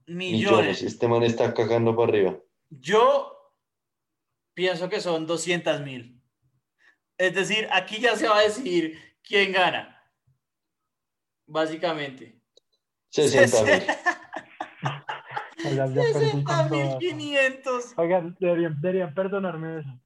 [0.06, 0.50] millones.
[0.50, 0.82] Millones.
[0.82, 2.38] Este man está cagando para arriba.
[2.70, 3.32] Yo
[4.54, 6.20] pienso que son 200 mil.
[7.18, 9.92] Es decir, aquí ya se va a decidir quién gana.
[11.46, 12.40] Básicamente.
[13.10, 13.82] 60 mil.
[15.64, 16.98] Oigan, ya perdí 60 con mil todas.
[16.98, 17.84] 500.
[17.96, 20.00] Oigan, deberían, deberían perdonarme eso.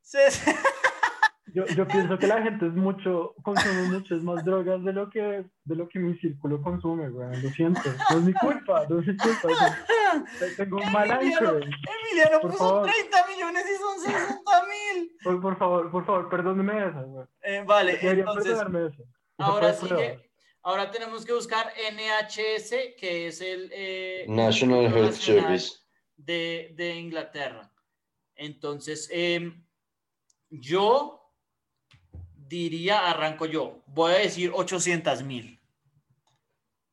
[0.00, 0.42] Ses-
[1.54, 5.20] Yo, yo pienso que la gente es mucho, consume muchas más drogas de lo que,
[5.20, 7.40] de lo que mi círculo consume, weón.
[7.40, 7.80] Lo siento.
[8.10, 9.48] No es mi culpa, no es mi culpa.
[10.40, 11.50] Yo Tengo un mal Emiliano.
[11.52, 12.90] Emiliano Por puso favor.
[12.90, 15.16] 30 millones y son 60 mil.
[15.22, 17.30] Por, por favor, por favor, perdóneme eso, weón.
[17.42, 19.04] Eh, vale, entonces, eso.
[19.38, 20.28] Ahora sigue.
[20.60, 25.74] Ahora tenemos que buscar NHS, que es el eh, National Health Service.
[26.16, 27.70] de, de Inglaterra.
[28.34, 29.64] Entonces, em,
[30.50, 31.23] yo
[32.48, 35.60] diría, arranco yo, voy a decir 800 mil.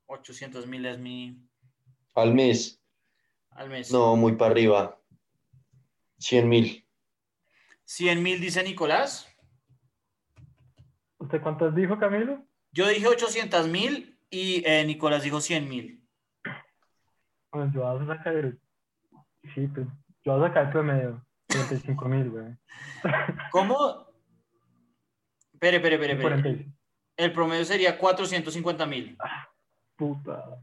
[0.07, 1.41] 800 mil es mi
[2.15, 2.81] Al mes.
[3.51, 3.91] al mes.
[3.91, 4.99] No, muy para arriba.
[6.19, 6.85] 100 mil.
[7.85, 9.27] 100 mil dice Nicolás.
[11.17, 12.45] ¿Usted cuántas dijo, Camilo?
[12.71, 16.07] Yo dije 800 mil y eh, Nicolás dijo 100 mil.
[17.49, 18.57] Pues yo voy a sacar.
[19.53, 19.87] Sí, pues
[20.23, 21.25] yo voy a sacar el promedio.
[21.47, 22.59] 35 mil, weón.
[23.51, 24.10] ¿Cómo?
[25.61, 26.35] Espere, espere, espere, espere.
[26.41, 26.77] 45.
[27.17, 29.15] El promedio sería 450 mil.
[29.95, 30.57] Puta.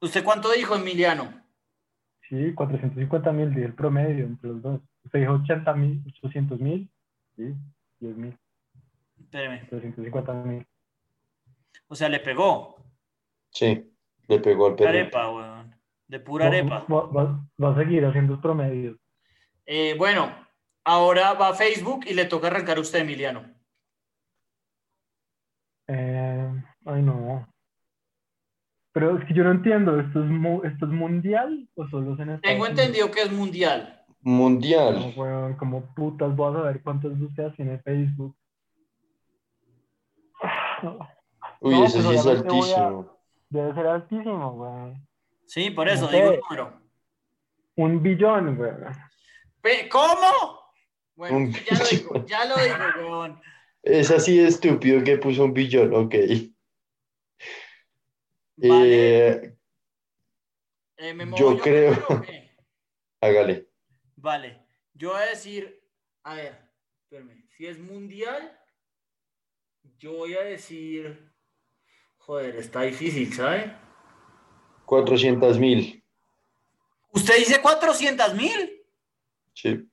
[0.00, 1.42] ¿Usted cuánto dijo, Emiliano?
[2.28, 4.80] Sí, 450 mil, dije el promedio entre los dos.
[5.04, 6.90] Usted dijo 80 mil, 800 mil.
[7.36, 7.54] Sí,
[8.00, 8.38] 10 mil,
[9.18, 9.60] Espéreme.
[9.60, 10.66] 450 mil.
[11.88, 12.76] O sea, le pegó.
[13.50, 13.90] Sí,
[14.28, 14.90] le pegó al perro.
[14.90, 15.74] Arepa, weón.
[16.06, 16.84] De pura arepa.
[16.90, 18.98] Va, va- va a seguir haciendo promedios.
[19.64, 20.34] Eh, bueno,
[20.84, 23.50] ahora va a Facebook y le toca arrancar a usted, Emiliano.
[25.86, 26.50] Eh,
[26.86, 27.48] ay, no.
[28.92, 32.20] Pero es que yo no entiendo, ¿esto es, mu- esto es mundial o solo es
[32.20, 32.78] en Estados Tengo Unidos?
[32.80, 34.00] entendido que es mundial.
[34.20, 35.14] Mundial.
[35.58, 38.36] como putas, voy a saber cuántas búsquedas tiene Facebook.
[41.60, 43.18] Uy, No, ese sí es a- altísimo.
[43.50, 45.06] Debe ser altísimo, weón.
[45.46, 46.80] Sí, por eso No digo el número.
[47.76, 48.84] Un billón, weón.
[49.60, 50.62] Pe- ¿Cómo?
[51.16, 52.26] Bueno, Un ya lo digo, billón.
[52.26, 53.40] ya lo digo, weón.
[53.82, 56.14] Es así de estúpido que puso un billón, ok.
[58.56, 59.28] Vale.
[59.28, 59.58] Eh,
[60.96, 61.96] eh, ¿me yo creo-
[63.20, 63.68] hágale.
[64.16, 65.82] Vale, yo voy a decir,
[66.22, 66.70] a ver,
[67.02, 68.58] espérame, si es mundial,
[69.98, 71.30] yo voy a decir,
[72.18, 73.76] joder, está difícil, ¿sabe?
[74.86, 76.02] 400 mil.
[77.10, 78.82] ¿Usted dice 400 mil?
[79.52, 79.88] Sí.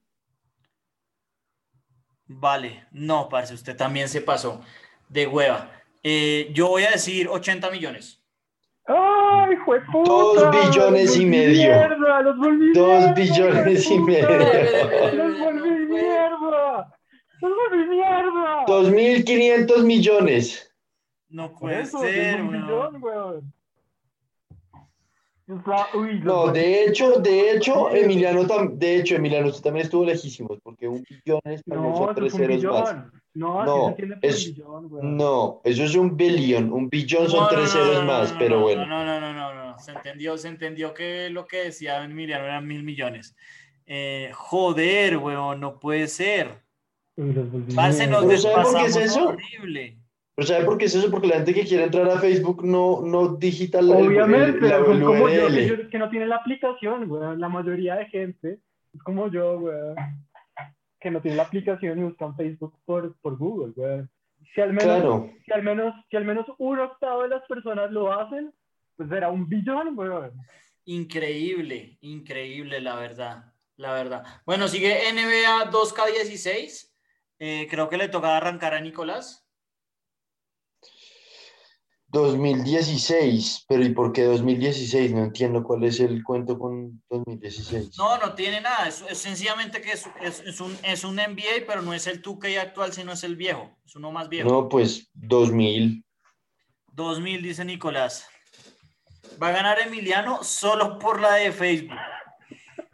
[2.25, 4.61] Vale, no, parce, usted también se pasó
[5.09, 5.71] de hueva.
[6.03, 8.20] Eh, yo voy a decir 80 millones.
[9.51, 10.09] ¡Ay, jueputa!
[10.09, 11.69] Dos billones y medio.
[11.69, 12.21] ¡Mierda!
[12.21, 14.29] ¡Los volví Dos billones y medio.
[15.13, 16.97] ¡Los volví mierda!
[17.41, 18.65] ¡Los volví mierda!
[18.67, 20.73] 2.500 millones.
[21.29, 22.63] No puede eso, ser, tengo un weón.
[22.67, 23.53] billón, weón.
[25.49, 27.89] O sea, uy, los No, de hecho, de hecho.
[27.89, 32.27] Emiliano, tam- de hecho, Emiliano, usted también estuvo lejísimos, porque un billón español No, tres
[32.27, 32.73] es un ceros billón.
[32.83, 32.95] más.
[33.33, 35.17] No, No, así se entiende por es- billón, weón.
[35.17, 38.31] No, eso es un billón, un billón son No, tres no, ceros no, no, más,
[38.33, 38.85] no, pero no, bueno.
[38.85, 42.67] No, no, no, no, no, Se entendió, se entendió que lo que decía Emiliano eran
[42.67, 43.35] mil millones.
[43.85, 46.61] Eh, joder, weón, no puede ser.
[47.17, 47.75] Bolsillos.
[47.75, 49.27] Parce, nos ¿Pero sabe por qué es eso?
[49.29, 49.97] horrible.
[50.35, 51.11] Pero ¿sabe por qué es eso?
[51.11, 54.83] Porque la gente que quiere entrar a Facebook no, no digita el, el- Obviamente, la-
[54.83, 55.55] son el como yo, URL.
[55.55, 57.39] que, yo- que no tienen la aplicación, weón.
[57.39, 58.59] La mayoría de gente
[58.93, 59.95] es como yo, weón.
[61.01, 64.09] Que no tienen la aplicación y buscan Facebook por, por Google, weón.
[64.55, 67.91] Si al, menos, Claro, si, al menos, si al menos un octavo de las personas
[67.91, 68.53] lo hacen,
[68.95, 70.31] pues será un billón, weón.
[70.85, 74.23] Increíble, increíble, la verdad, la verdad.
[74.45, 76.91] Bueno, sigue NBA 2K16.
[77.39, 79.40] Eh, creo que le toca arrancar a Nicolás.
[82.11, 85.13] 2016, pero ¿y por qué 2016?
[85.13, 87.97] No entiendo cuál es el cuento con 2016.
[87.97, 88.87] No, no tiene nada.
[88.87, 92.21] Es, es sencillamente que es, es- es un, es un NBA, pero no es el
[92.21, 93.77] 2K actual, sino es el viejo.
[93.85, 94.49] Es uno más viejo.
[94.49, 96.03] No, pues 2000.
[96.93, 98.27] 2000, dice Nicolás.
[99.41, 101.97] Va a ganar Emiliano solo por la de Facebook.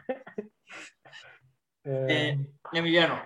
[1.90, 3.18] Eh, Eh, Emiliano,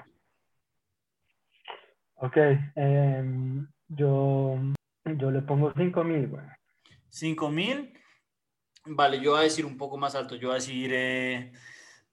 [2.18, 2.38] ok,
[2.76, 4.56] em, yo,
[5.18, 6.50] yo le pongo 5 mil, weón.
[7.10, 7.94] 5000.
[8.86, 10.36] Vale, yo voy a decir un poco más alto.
[10.36, 11.52] Yo voy a decir, eh,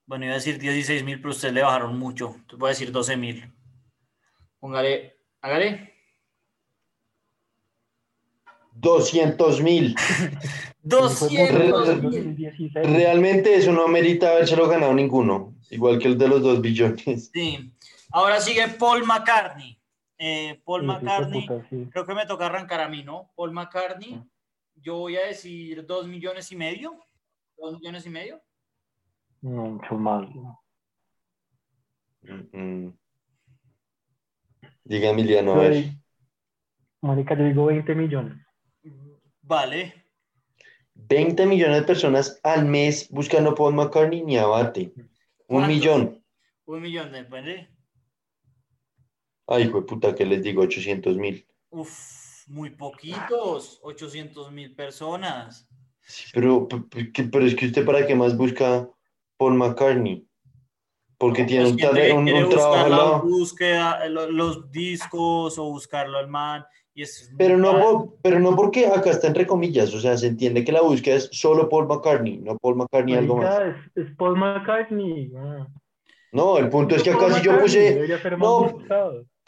[0.06, 2.34] bueno, iba a decir 16 mil, pero ustedes le bajaron mucho.
[2.34, 3.52] Entonces voy a decir 12 mil.
[4.58, 5.94] Póngale, hágale.
[8.72, 9.94] 200 mil.
[10.82, 12.10] 200 mil.
[12.10, 12.72] 2016.
[12.74, 17.30] Realmente eso no amerita habérselo ganado ninguno, igual que el de los dos billones.
[17.32, 17.72] Sí.
[18.10, 19.77] Ahora sigue Paul McCartney.
[20.18, 21.88] Eh, Paul McCartney, puta, sí.
[21.92, 23.30] creo que me toca arrancar a mí, ¿no?
[23.36, 24.20] Paul McCartney,
[24.74, 26.98] yo voy a decir 2 millones y medio.
[27.56, 28.42] 2 millones y medio.
[29.40, 30.28] No, mucho más.
[30.34, 30.56] weón.
[32.52, 32.92] Mm.
[34.84, 35.74] Diga Emiliano, a ver.
[35.74, 36.02] Soy-
[37.00, 38.44] Mónica, yo digo 20 millones.
[39.42, 40.04] Vale.
[40.94, 44.92] 20 millones de personas al mes buscando Paul McCartney ni abate.
[45.46, 46.22] Un millón.
[46.64, 47.68] Un millón de ¿vale?
[49.48, 50.62] Ay, hijo de puta, ¿qué les digo?
[50.62, 51.46] 800 mil.
[51.70, 53.80] Uf, muy poquitos.
[53.82, 55.68] 800 mil personas.
[56.02, 56.68] Sí, pero,
[57.12, 58.88] que- pero es que usted para qué más busca
[59.38, 60.24] Paul McCartney.
[61.18, 63.22] Porque tiene Pues un, que un, quiere un trabajo la lado.
[63.22, 66.64] búsqueda, lo- los discos o buscarlo al man.
[66.94, 70.64] Y es Pero no, pero no porque acá está entre comillas, o sea, se entiende
[70.64, 73.60] que la búsqueda es solo Paul McCartney, no Paul McCartney algo más.
[73.94, 75.28] Es, es Paul McCartney.
[75.28, 75.68] weón.
[76.32, 78.06] No, el punto es que acá si yo puse,
[78.38, 78.78] no.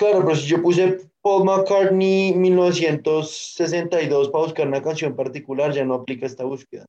[0.01, 5.95] Claro, pero si yo puse Paul McCartney 1962 para buscar una canción particular, ya no
[5.95, 6.87] aplica esta búsqueda,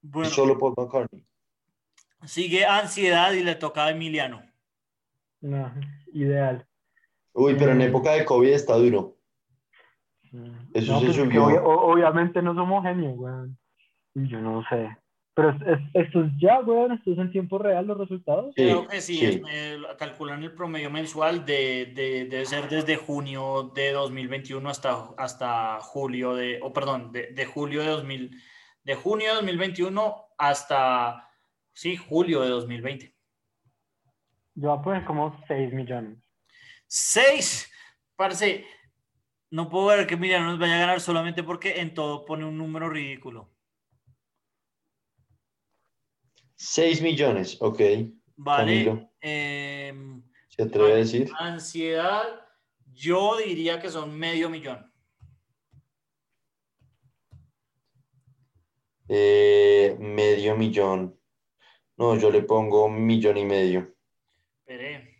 [0.00, 1.22] Bueno, es solo Paul McCartney.
[2.24, 4.42] sigue ansiedad y le toca a Emiliano.
[5.42, 5.70] No,
[6.14, 6.66] ideal.
[7.34, 7.82] Uy, pero en Mm.
[7.82, 9.16] época de COVID está duro.
[10.72, 11.44] Eso No, se pues, subió.
[11.64, 13.58] obviamente no somos genios, weón.
[14.14, 14.96] Y Yo no sé.
[15.36, 18.54] Pero es, es- esto es ya, weón, esto es en tiempo real los resultados.
[18.56, 19.24] Sí, Creo que sí, sí.
[19.26, 25.08] es- eh, calculan el promedio mensual de, de- debe ser desde junio de 2021 hasta,
[25.18, 28.40] hasta julio de, o perdón, de, de julio de 2000,
[28.84, 31.28] de junio de 2021 hasta,
[31.72, 33.14] sí, julio de 2020.
[34.56, 36.18] Yo voy a poner como 6 millones.
[36.86, 37.72] Seis,
[38.14, 38.64] parce,
[39.50, 42.56] no puedo ver que Emiliano nos vaya a ganar solamente porque en todo pone un
[42.56, 43.50] número ridículo.
[46.64, 47.80] 6 millones, ok.
[48.36, 49.10] Vale.
[49.20, 51.30] Em, ¿Se atreve a decir?
[51.38, 52.24] Ansiedad,
[52.92, 54.90] yo diría que son medio millón.
[59.08, 61.18] Eh, medio millón.
[61.96, 63.94] No, yo le pongo un millón y medio.
[64.60, 65.14] Esperé.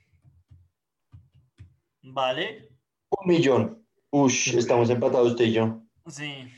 [2.02, 2.70] Vale,
[3.10, 3.86] Un millón.
[4.10, 5.82] Ush, estamos empatados usted y yo.
[6.06, 6.50] sí.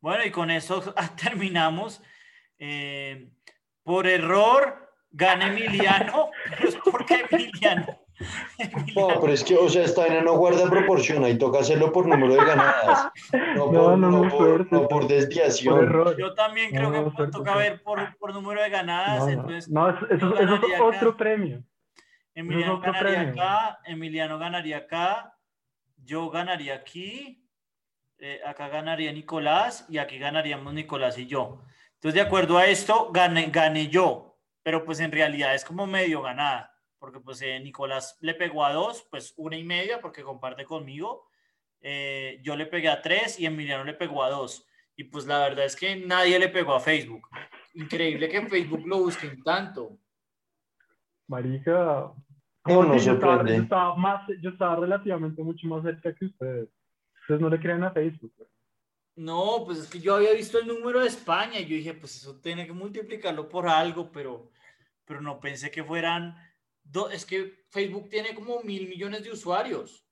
[0.00, 0.82] Bueno, y con eso
[1.22, 2.02] terminamos.
[2.58, 3.30] Eh,
[3.82, 7.86] por error, gana Emiliano, pero es porque Emiliano.
[8.94, 12.06] No, pero es que, o sea, esta vaina no guarda proporción, ahí toca hacerlo por
[12.06, 13.10] número de ganadas.
[13.56, 14.68] No, No, por, no, no por- suerte.
[14.72, 15.74] no por desviación.
[15.76, 16.16] Por error.
[16.18, 19.26] Yo también creo No, que suerte, toca ver por, por número de ganadas.
[19.26, 20.84] Entonces, no, eso, eso- es acá.
[20.84, 21.62] otro premio.
[22.34, 23.42] Emiliano otro ganaría premio.
[23.42, 25.34] acá, Emiliano ganaría acá,
[26.04, 27.48] yo ganaría aquí,
[28.18, 31.62] eh, acá ganaría Nicolás y aquí ganaríamos Nicolás y yo.
[32.00, 36.22] Entonces, de acuerdo a esto, gané, gané yo, pero pues en realidad es como medio
[36.22, 40.64] ganada, porque pues eh, Nicolás le pegó a dos, pues una y media porque comparte
[40.64, 41.28] conmigo,
[41.82, 44.66] eh, yo le pegué a tres y Emiliano le pegó a dos.
[44.96, 47.28] Y pues la verdad es que nadie le pegó a Facebook.
[47.74, 49.98] Increíble que en Facebook lo busquen tanto.
[51.28, 52.14] Marica.
[52.64, 56.70] No, no yo, estaba, yo, estaba más, yo estaba relativamente mucho más cerca que ustedes.
[57.20, 58.32] Ustedes no le creen a Facebook.
[58.38, 58.48] güey.
[59.16, 62.16] No, pues es que yo había visto el número de España y yo dije, pues
[62.16, 64.50] eso tiene que multiplicarlo por algo, pero,
[65.04, 66.36] pero no pensé que fueran...
[66.82, 70.04] do- es que Facebook tiene como mil millones de usuarios.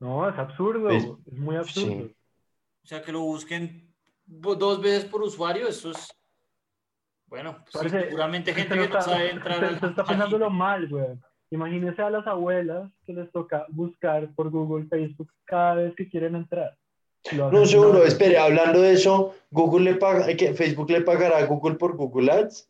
[0.00, 0.90] No, es absurdo.
[0.90, 1.86] Es- Es, muy absurdo.
[2.08, 2.16] sí.
[2.84, 3.94] O sea, que lo busquen
[4.26, 6.08] dos veces por usuario, eso es...
[7.26, 10.24] Bueno, pues Parece- seguramente gente que no sabe entrar usted- usted está página.
[10.24, 11.06] pensándolo mal, güey.
[11.50, 16.34] Imagínese a las abuelas que les toca buscar por Google, Facebook cada vez que quieren
[16.34, 16.76] entrar.
[17.30, 20.54] No, seguro, espere, hablando de eso, Google le paga, ¿qué?
[20.54, 22.68] ¿Facebook le pagará a Google por Google Ads?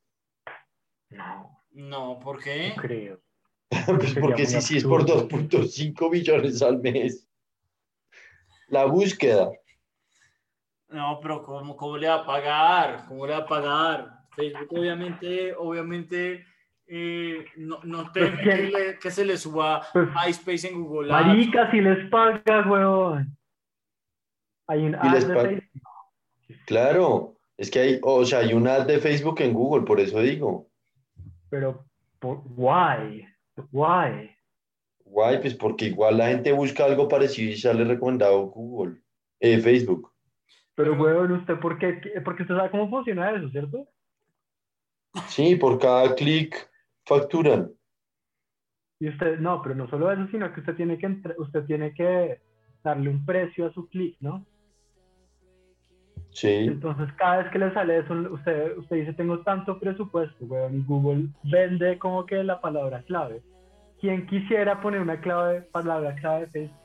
[1.11, 2.73] No, No, ¿por qué?
[2.77, 3.21] no creo.
[3.87, 5.27] Pues porque sí, sí es por absurdo.
[5.29, 7.27] 2.5 millones al mes.
[8.69, 9.51] La búsqueda.
[10.89, 13.05] No, pero ¿cómo, cómo le va a pagar?
[13.09, 14.11] ¿Cómo le va a pagar?
[14.37, 16.45] Facebook obviamente, obviamente,
[16.87, 20.83] eh, no, no Pues teme que- que, le- que se le suba Pues, MySpace en
[20.85, 21.27] Google Ads.
[21.27, 23.35] Marica, si les paga, weón.
[24.67, 25.35] Hay un ad de.
[25.35, 25.83] Facebook.
[26.67, 30.21] Claro, es que hay, o sea, hay una ad de Facebook en Google, por eso
[30.21, 30.69] digo.
[31.51, 31.85] Pero,
[32.19, 33.27] por, why?
[33.71, 34.31] Why?
[35.05, 39.03] Guay, pues porque igual la gente busca algo parecido y sale recomendado Google,
[39.41, 40.11] eh, Facebook.
[40.75, 42.01] Pero, weón, ¿usted por qué?
[42.25, 43.87] Porque usted sabe cómo funciona eso, ¿cierto?
[45.29, 46.57] Sí, por cada clic
[47.05, 47.71] facturan.
[48.99, 51.93] Y usted, no, pero no solo eso, sino que usted tiene que, entre- usted tiene
[51.93, 52.41] que
[52.83, 54.47] darle un precio a su clic, ¿no?
[56.33, 60.79] Sí, Entonces, cada vez que le sale eso, usted, usted dice, tengo tanto presupuesto, weón,
[60.79, 63.43] y Google vende como que la palabra clave.
[64.01, 66.79] ¿Quién quisiera poner una clave, palabra clave de Facebook?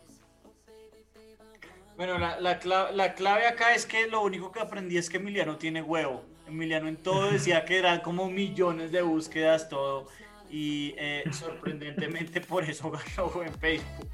[1.95, 5.18] Bueno, la, la, cla- la clave acá es que lo único que aprendí es que
[5.18, 6.24] Emiliano tiene huevo.
[6.48, 10.08] Emiliano en todo decía que eran como millones de búsquedas, todo.
[10.50, 14.10] Y eh, sorprendentemente por eso ganó en Facebook.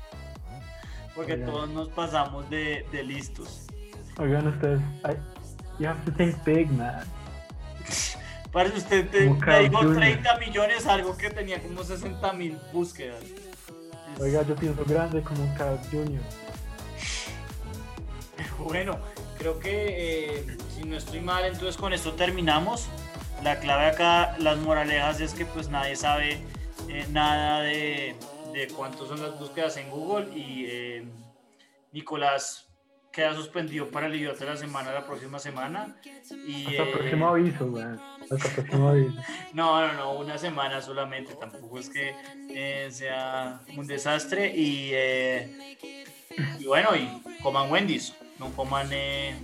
[1.16, 3.68] Porque todos nos pasamos de, de listos.
[4.20, 4.80] Oigan, ustedes,
[5.80, 7.04] you have to think big, man.
[8.52, 9.96] Parece usted te, dijo Jr.
[9.96, 13.24] 30 millones, algo que tenía como 60 mil búsquedas.
[14.20, 16.22] Oiga, yo pienso grande como Carl Jr.
[18.60, 19.00] Bueno,
[19.40, 22.88] creo que eh, si no estoy mal, entonces con esto terminamos.
[23.44, 26.40] La clave acá, las moralejas es que pues nadie sabe
[26.88, 28.16] eh, nada de,
[28.54, 31.06] de cuántos son las búsquedas en Google y eh,
[31.92, 32.73] Nicolás
[33.14, 35.96] queda suspendido para el idiota de la semana la próxima semana.
[36.48, 38.02] Y, Hasta el eh, próximo aviso, weón.
[38.22, 39.22] Hasta el próximo aviso.
[39.54, 42.16] no, no, no, una semana solamente, tampoco es que
[42.50, 45.78] eh, sea un desastre y, eh,
[46.60, 48.90] y bueno, y coman Wendy's, no coman...
[48.92, 49.36] eh,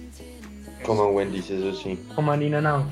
[0.83, 1.99] como Wendy's, eso sí.
[2.15, 2.85] Como Nina Now.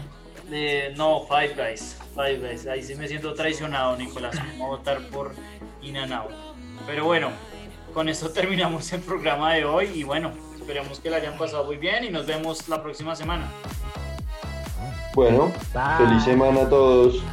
[0.52, 1.98] Eh, no, Five Guys.
[2.14, 2.68] Five Guys.
[2.68, 4.36] Ahí sí me siento traicionado, Nicolás.
[4.36, 5.34] Vamos a votar por
[5.82, 6.32] In Out.
[6.86, 7.32] Pero bueno,
[7.94, 10.32] con esto terminamos el programa de hoy y bueno,
[10.68, 13.50] esperemos que la hayan pasado muy bien y nos vemos la próxima semana.
[15.16, 16.06] Bueno, Bye.
[16.06, 17.24] feliz semana a todos.